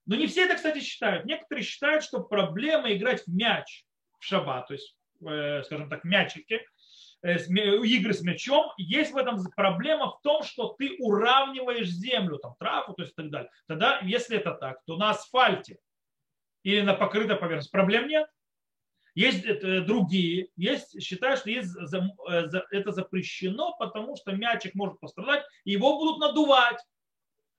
[0.07, 1.25] Но не все это, кстати, считают.
[1.25, 3.85] Некоторые считают, что проблема играть в мяч
[4.19, 4.97] в шаббат, то есть,
[5.27, 6.65] э, скажем так, мячики,
[7.23, 12.55] э, игры с мячом, есть в этом проблема в том, что ты уравниваешь землю, там,
[12.59, 13.51] траву, то есть и так далее.
[13.67, 15.79] Тогда, если это так, то на асфальте
[16.63, 18.29] или на покрытой поверхности проблем нет.
[19.21, 25.45] Есть э, другие, есть, считают, что есть, э, это запрещено, потому что мячик может пострадать,
[25.65, 26.83] и его будут надувать.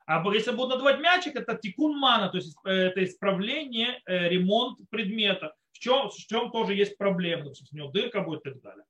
[0.07, 5.53] А если будут надувать мячик, это тикун мана, то есть э, это исправление, ремонт предмета,
[5.71, 8.85] в чем, в чем тоже есть проблема, допустим, у него дырка будет и так далее.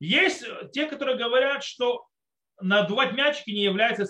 [0.00, 2.06] Есть те, которые говорят, что
[2.62, 4.04] надувать мячики не является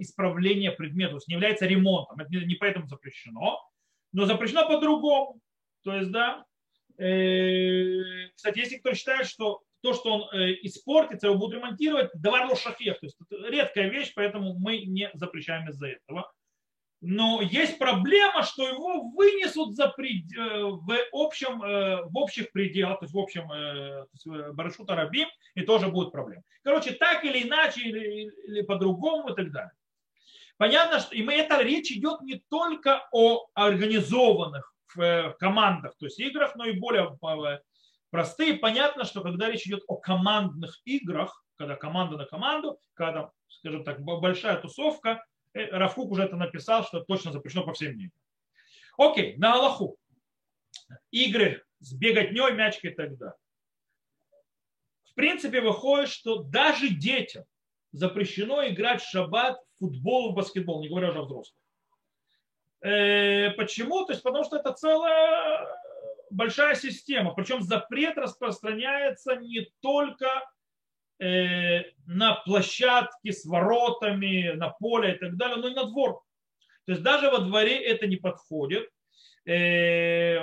[0.00, 2.18] исправлением предмета, то есть не является ремонтом.
[2.18, 3.60] Это не поэтому запрещено,
[4.10, 5.40] но запрещено по-другому.
[5.84, 6.44] То есть, да,
[6.96, 13.00] кстати, если кто считает, что то, что он э, испортится, его будут ремонтировать, давар шафех.
[13.00, 16.32] То есть это редкая вещь, поэтому мы не запрещаем из-за этого.
[17.00, 20.24] Но есть проблема, что его вынесут за пред...
[20.38, 23.48] Э, в, общем, в общих пределах, то есть в общем
[24.54, 26.44] Барашут Арабим, и тоже будет проблема.
[26.62, 29.72] Короче, так или иначе, или, или по-другому и так далее.
[30.58, 36.06] Понятно, что и мы, это речь идет не только о организованных в э, командах, то
[36.06, 37.58] есть играх, но и более э,
[38.10, 38.54] простые.
[38.54, 44.00] Понятно, что когда речь идет о командных играх, когда команда на команду, когда, скажем так,
[44.02, 45.24] большая тусовка,
[45.54, 48.12] э, Рафук уже это написал, что точно запрещено по всем мнениям.
[48.96, 49.96] Окей, на Аллаху.
[51.10, 53.36] Игры с беготней, мячкой и так далее.
[55.04, 57.44] В принципе, выходит, что даже детям
[57.92, 61.61] запрещено играть в шаббат в футбол и баскетбол, не говоря уже о взрослых.
[62.82, 64.04] Э, почему?
[64.04, 65.68] То есть потому что это целая
[66.30, 67.32] большая система.
[67.34, 70.26] Причем запрет распространяется не только
[71.20, 76.22] э, на площадке с воротами, на поле и так далее, но и на двор.
[76.86, 78.88] То есть даже во дворе это не подходит.
[79.46, 80.40] Э,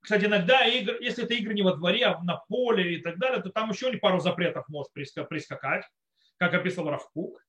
[0.00, 3.42] кстати, иногда игры, если это игры не во дворе, а на поле и так далее,
[3.42, 5.84] то там еще пару запретов может прискакать,
[6.38, 7.40] как описал Равкук.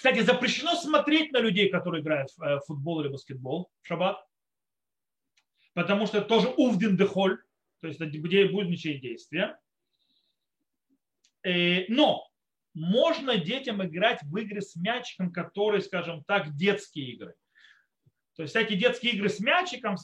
[0.00, 4.16] Кстати, запрещено смотреть на людей, которые играют в э, футбол или баскетбол в шаббат,
[5.74, 7.38] потому что это тоже увден дехоль,
[7.82, 9.60] то есть где будет ничьи действия.
[11.42, 12.26] Э, но
[12.72, 17.34] можно детям играть в игры с мячиком, которые, скажем так, детские игры.
[18.36, 19.96] То есть всякие детские игры с мячиком,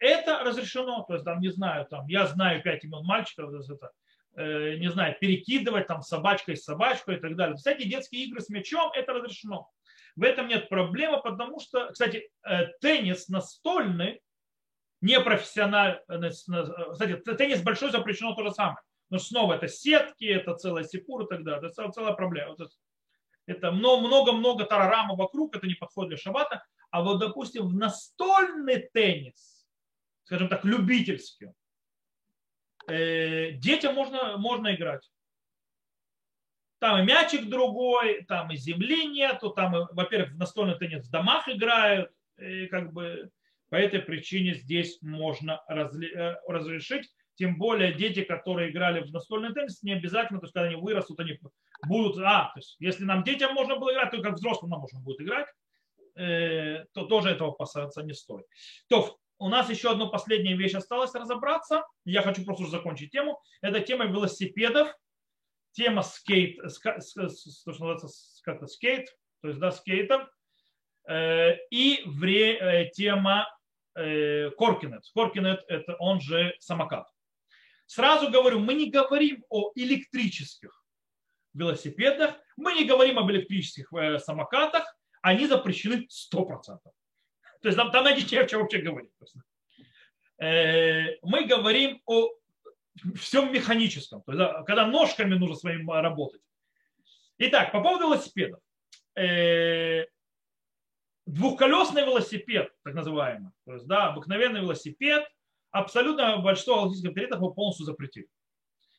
[0.00, 1.04] это разрешено.
[1.06, 3.92] То есть там, не знаю, там, я знаю пять имен мальчиков, это
[4.36, 7.56] не знаю, перекидывать там собачкой с собачкой и так далее.
[7.56, 9.70] Всякие детские игры с мячом, это разрешено.
[10.16, 14.20] В этом нет проблемы, потому что, кстати, э, теннис настольный,
[15.00, 18.78] не профессиональный, кстати, теннис большой запрещено то же самое.
[19.10, 21.70] Но снова это сетки, это целая сипура и так далее.
[21.70, 22.56] Это целая проблема.
[23.46, 26.64] Это много-много тарарама вокруг, это не подходит для шабата.
[26.90, 29.66] А вот, допустим, в настольный теннис,
[30.24, 31.52] скажем так, любительский,
[32.88, 35.08] э, детям можно, можно играть.
[36.80, 41.48] Там и мячик другой, там и земли нету, там, во-первых, в настольный теннис в домах
[41.48, 43.30] играют, и как бы
[43.70, 47.10] по этой причине здесь можно э, разрешить.
[47.36, 51.18] Тем более дети, которые играли в настольный теннис, не обязательно, то есть когда они вырастут,
[51.18, 51.40] они
[51.86, 55.00] будут, а, то есть если нам детям можно было играть, то как взрослым нам можно
[55.00, 55.48] будет играть,
[56.16, 58.46] э, то тоже этого опасаться не стоит.
[58.88, 61.84] То у нас еще одна последняя вещь осталась разобраться.
[62.04, 63.40] Я хочу просто уже закончить тему.
[63.60, 64.94] Это тема велосипедов,
[65.72, 68.08] тема скейт, ска, то, что называется
[68.42, 69.08] как скейт,
[69.42, 70.28] то есть да, скейтов,
[71.08, 73.48] э, и вре, э, тема
[73.96, 75.02] э, Коркинет.
[75.14, 77.08] Коркинет это он же самокат.
[77.86, 80.84] Сразу говорю, мы не говорим о электрических
[81.52, 84.84] велосипедах, мы не говорим об электрических э, самокатах,
[85.22, 86.78] они запрещены 100%.
[87.64, 89.10] То есть там, там найдите о чем вообще говорить.
[90.38, 92.28] Э, мы говорим о
[93.14, 96.42] всем механическом, то есть, когда ножками нужно своим работать.
[97.38, 98.60] Итак, по поводу велосипедов.
[99.16, 100.04] Э,
[101.24, 105.26] двухколесный велосипед, так называемый, то есть, да, обыкновенный велосипед,
[105.70, 108.28] абсолютно большинство галактических авторитетов его полностью запретили.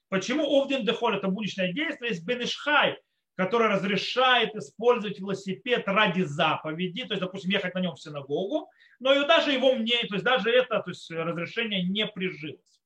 [0.10, 2.14] Почему Овдин Дехоль это будничное действие?
[2.14, 3.00] Есть Бенешхай,
[3.36, 8.70] который разрешает использовать велосипед ради заповеди, то есть, допустим, ехать на нем в синагогу,
[9.00, 12.82] но и даже его мнение, то есть даже это то есть, разрешение не прижилось.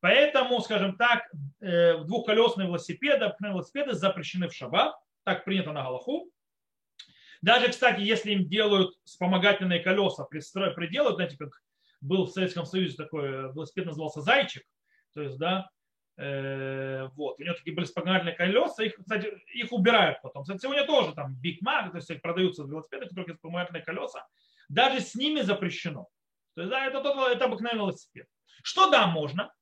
[0.00, 1.28] Поэтому, скажем так,
[1.60, 4.94] э, двухколесные велосипеды, велосипеды запрещены в шаббат,
[5.24, 6.30] так принято на Галаху.
[7.42, 11.50] Даже, кстати, если им делают вспомогательные колеса, пристрой, приделают, знаете, как
[12.00, 14.62] был в Советском Союзе такой э, велосипед, назывался «Зайчик»,
[15.14, 15.68] то есть, да,
[16.18, 20.42] вот, у него такие были вспомогательные колеса, их, кстати, их убирают потом.
[20.42, 24.26] Кстати, сегодня тоже там Big Mac, то есть продаются велосипеды, которые вспомогательные колеса,
[24.68, 26.08] даже с ними запрещено.
[26.54, 28.26] То есть, да, это, это, это обыкновенный велосипед.
[28.64, 29.52] Что да, можно?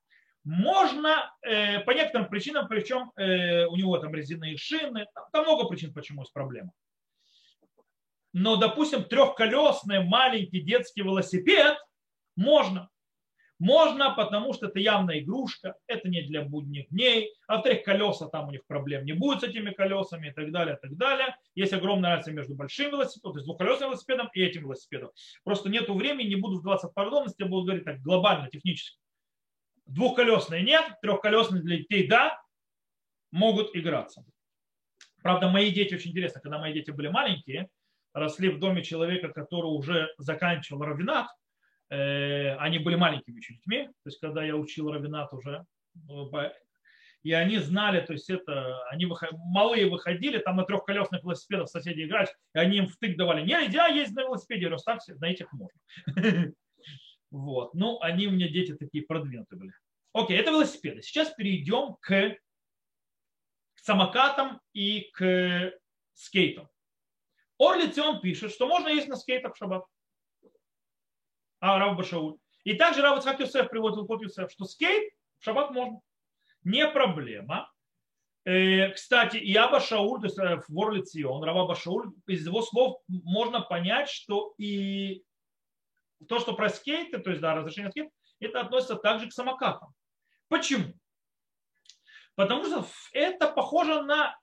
[0.44, 5.68] Можно э, по некоторым причинам, причем э, у него там резиновые шины, там, там много
[5.68, 6.72] причин, почему есть проблема
[8.38, 11.78] но, допустим, трехколесный маленький детский велосипед
[12.36, 12.90] можно.
[13.58, 17.32] Можно, потому что это явная игрушка, это не для будних дней.
[17.46, 20.76] А во-вторых, колеса там у них проблем не будет с этими колесами и так далее,
[20.76, 21.36] и так далее.
[21.54, 25.10] Есть огромная разница между большим велосипедом, то есть двухколесным велосипедом и этим велосипедом.
[25.42, 28.98] Просто нету времени, не буду вдаваться в подробности, я буду говорить так глобально, технически.
[29.86, 32.38] Двухколесные нет, трехколесные для детей да,
[33.30, 34.24] могут играться.
[35.22, 37.68] Правда, мои дети очень интересно, когда мои дети были маленькие,
[38.12, 41.28] росли в доме человека, который уже заканчивал равинат,
[41.88, 45.64] они были маленькими еще детьми, то есть когда я учил равинат уже,
[46.08, 46.50] э,
[47.22, 52.04] и они знали, то есть это, они выход, малые выходили, там на трехколесных велосипедах соседи
[52.04, 55.52] играть, и они им втык давали, нельзя ездить на велосипеде, я говорю, ставьте, на этих
[55.52, 55.80] можно.
[57.32, 59.72] Вот, ну, они у меня дети такие продвинутые были.
[60.12, 61.02] Окей, это велосипеды.
[61.02, 62.36] Сейчас перейдем к
[63.74, 65.72] самокатам и к
[66.14, 66.68] скейтам.
[67.58, 69.84] Орлицион пишет, что можно есть на скейтах в шаббат.
[71.60, 72.36] А, Рав Башауль.
[72.64, 76.00] И также Рав Ицхак Юсеф приводит Лукот Юсеф, что скейт в шаббат можно.
[76.64, 77.70] Не проблема.
[78.44, 83.00] Э, кстати, и Аба Шауль, то есть э, в Орлицион, Рава Башауль, из его слов
[83.08, 85.24] можно понять, что и
[86.28, 89.94] то, что про скейты, то есть да, разрешение скейт, это относится также к самокатам.
[90.48, 90.94] Почему?
[92.36, 94.38] Потому что это похоже на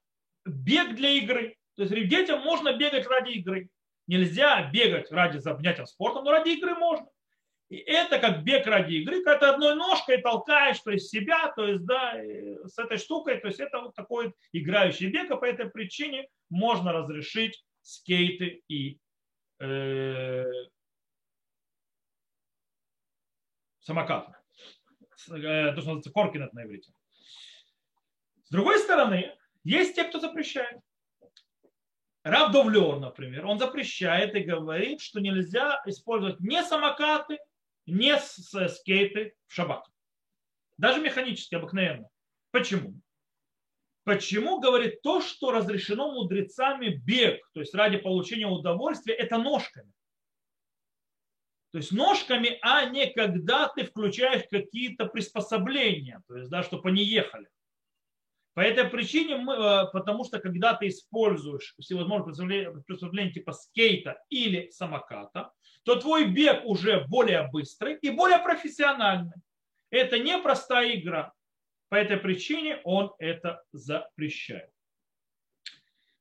[0.45, 1.57] бег для игры.
[1.75, 3.69] То есть детям можно бегать ради игры.
[4.07, 7.07] Нельзя бегать ради занятия спортом, но ради игры можно.
[7.69, 11.65] И это как бег ради игры, когда ты одной ножкой толкаешь то есть себя, то
[11.65, 12.13] есть да,
[12.67, 16.91] с этой штукой, то есть это вот такой играющий бег, а по этой причине можно
[16.91, 18.99] разрешить скейты и
[19.59, 20.45] э,
[23.79, 24.35] самокаты.
[25.31, 26.91] Э, то, что называется коркинет на иврите.
[28.43, 30.79] С другой стороны, есть те, кто запрещает.
[32.23, 37.37] Раб Довлер, например, он запрещает и говорит, что нельзя использовать ни самокаты,
[37.85, 38.13] ни
[38.69, 39.85] скейты в шаббат.
[40.77, 42.07] Даже механически, обыкновенно.
[42.51, 42.95] Почему?
[44.05, 49.91] Почему, говорит, то, что разрешено мудрецами бег, то есть ради получения удовольствия, это ножками.
[51.71, 57.03] То есть ножками, а не когда ты включаешь какие-то приспособления, то есть, да, чтобы они
[57.03, 57.47] ехали.
[58.53, 64.69] По этой причине, мы, э, потому что когда ты используешь всевозможные приспособления типа скейта или
[64.69, 65.51] самоката,
[65.83, 69.35] то твой бег уже более быстрый и более профессиональный.
[69.89, 71.33] Это не простая игра.
[71.89, 74.69] По этой причине он это запрещает.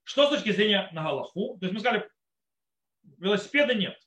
[0.04, 1.58] Что с точки зрения на Галаху?
[1.58, 2.08] То есть мы сказали,
[3.18, 3.98] велосипеда нет.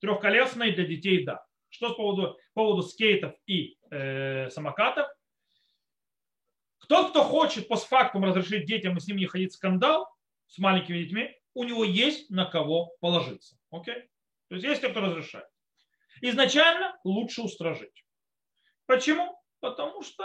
[0.00, 1.44] Трехколесные для детей да.
[1.70, 5.08] Что с поводу, по поводу скейтов и э, самокатов?
[6.90, 10.08] Тот, кто хочет постфактум разрешить детям и с ними не ходить скандал
[10.48, 13.56] с маленькими детьми, у него есть на кого положиться.
[13.70, 13.94] Окей?
[14.48, 15.46] То есть есть кто разрешает.
[16.20, 18.04] Изначально лучше устражить.
[18.86, 19.40] Почему?
[19.60, 20.24] Потому что,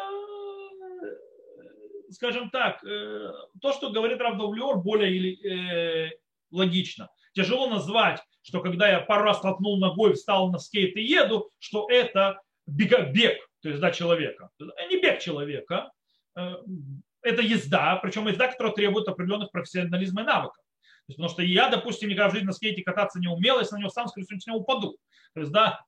[2.10, 6.18] скажем так, э, то, что говорит Равдовлер, более э,
[6.50, 7.12] логично.
[7.34, 11.88] Тяжело назвать, что когда я пару раз толкнул ногой, встал на скейт и еду, что
[11.92, 14.50] это бег, то есть да, человека.
[14.90, 15.95] Не бег человека, Э,
[16.36, 20.64] это езда, причем езда, которая требует определенных профессионализма и навыков.
[21.08, 23.76] То есть, потому что я, допустим, никогда в жизни на скейте кататься не умел, если
[23.76, 24.98] на него сам, скорее всего, с него упаду.
[25.34, 25.86] То есть, да,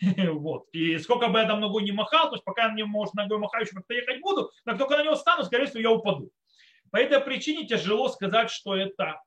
[0.00, 0.66] вот.
[0.72, 3.38] И сколько бы я там ногой не махал, то есть пока я мне, может, ногой
[3.38, 6.30] махаю, еще как-то ехать буду, как только на него стану, скорее всего, я упаду.
[6.90, 9.20] По этой причине тяжело сказать, что это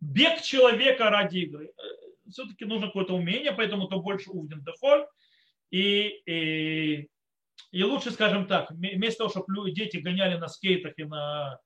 [0.00, 1.66] бег человека ради игры.
[1.66, 5.06] Э, Все-таки нужно какое-то умение, поэтому то больше увиден дефоль.
[5.70, 7.08] И, и
[7.72, 11.58] и лучше, скажем так, вместо того, чтобы дети гоняли на скейтах и на,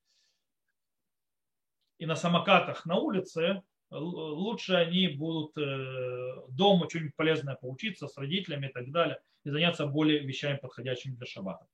[1.99, 8.69] и на самокатах на улице, лучше они будут э, дома что-нибудь полезное поучиться с родителями
[8.69, 11.67] и так далее, и заняться более вещами, подходящими для шаббата.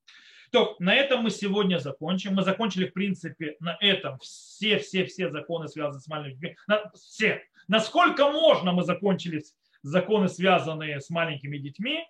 [0.52, 2.34] То, на этом мы сегодня закончим.
[2.34, 6.56] Мы закончили, в принципе, на этом все-все-все законы, связанные с маленькими детьми.
[6.68, 7.42] На, все.
[7.68, 9.42] Насколько можно, мы закончили
[9.82, 12.06] законы, связанные с маленькими детьми.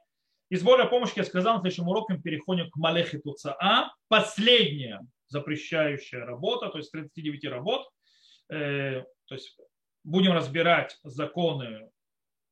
[0.49, 3.92] И с Божьей помощью, я сказал, на следующем уроке мы переходим к Малехи Туцаа.
[4.09, 7.88] Последняя запрещающая работа, то есть 39 работ.
[8.49, 9.59] Э, то есть
[10.05, 11.90] будем разбирать законы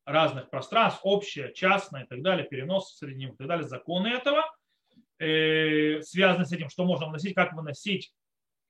[0.04, 4.44] разных пространств, общее, частное и так далее, перенос среди них и так далее, законы этого,
[5.18, 8.12] э, связаны с этим, что можно выносить, как выносить.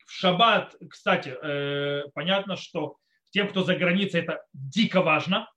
[0.05, 2.99] В шаббат, кстати, э, понятно, что
[3.31, 5.51] тем, кто за границей, это дико важно,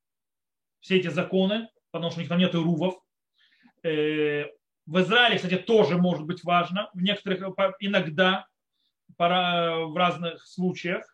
[0.79, 2.97] все эти законы, потому что у них там нет рувов,
[3.83, 7.41] в Израиле, кстати, тоже может быть важно, в некоторых,
[7.79, 8.47] иногда,
[9.17, 11.05] в разных случаях.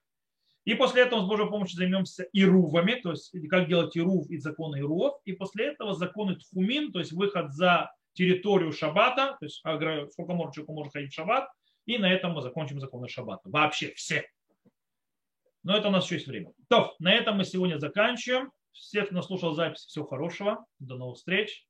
[0.66, 4.78] И после этого с Божьей помощью займемся ирувами, то есть как делать ирув и законы
[4.78, 5.20] ирувов.
[5.26, 10.54] И после этого законы тхумин, то есть выход за территорию шаббата, то есть сколько может
[10.54, 11.50] человек может ходить в шаббат.
[11.86, 13.50] И на этом мы закончим законы шаббата.
[13.50, 14.26] Вообще все.
[15.64, 16.54] Но это у нас еще есть время.
[16.70, 18.52] То, на этом мы сегодня заканчиваем.
[18.72, 20.66] Всех, кто слушал запись, всего хорошего.
[20.80, 21.66] До новых встреч.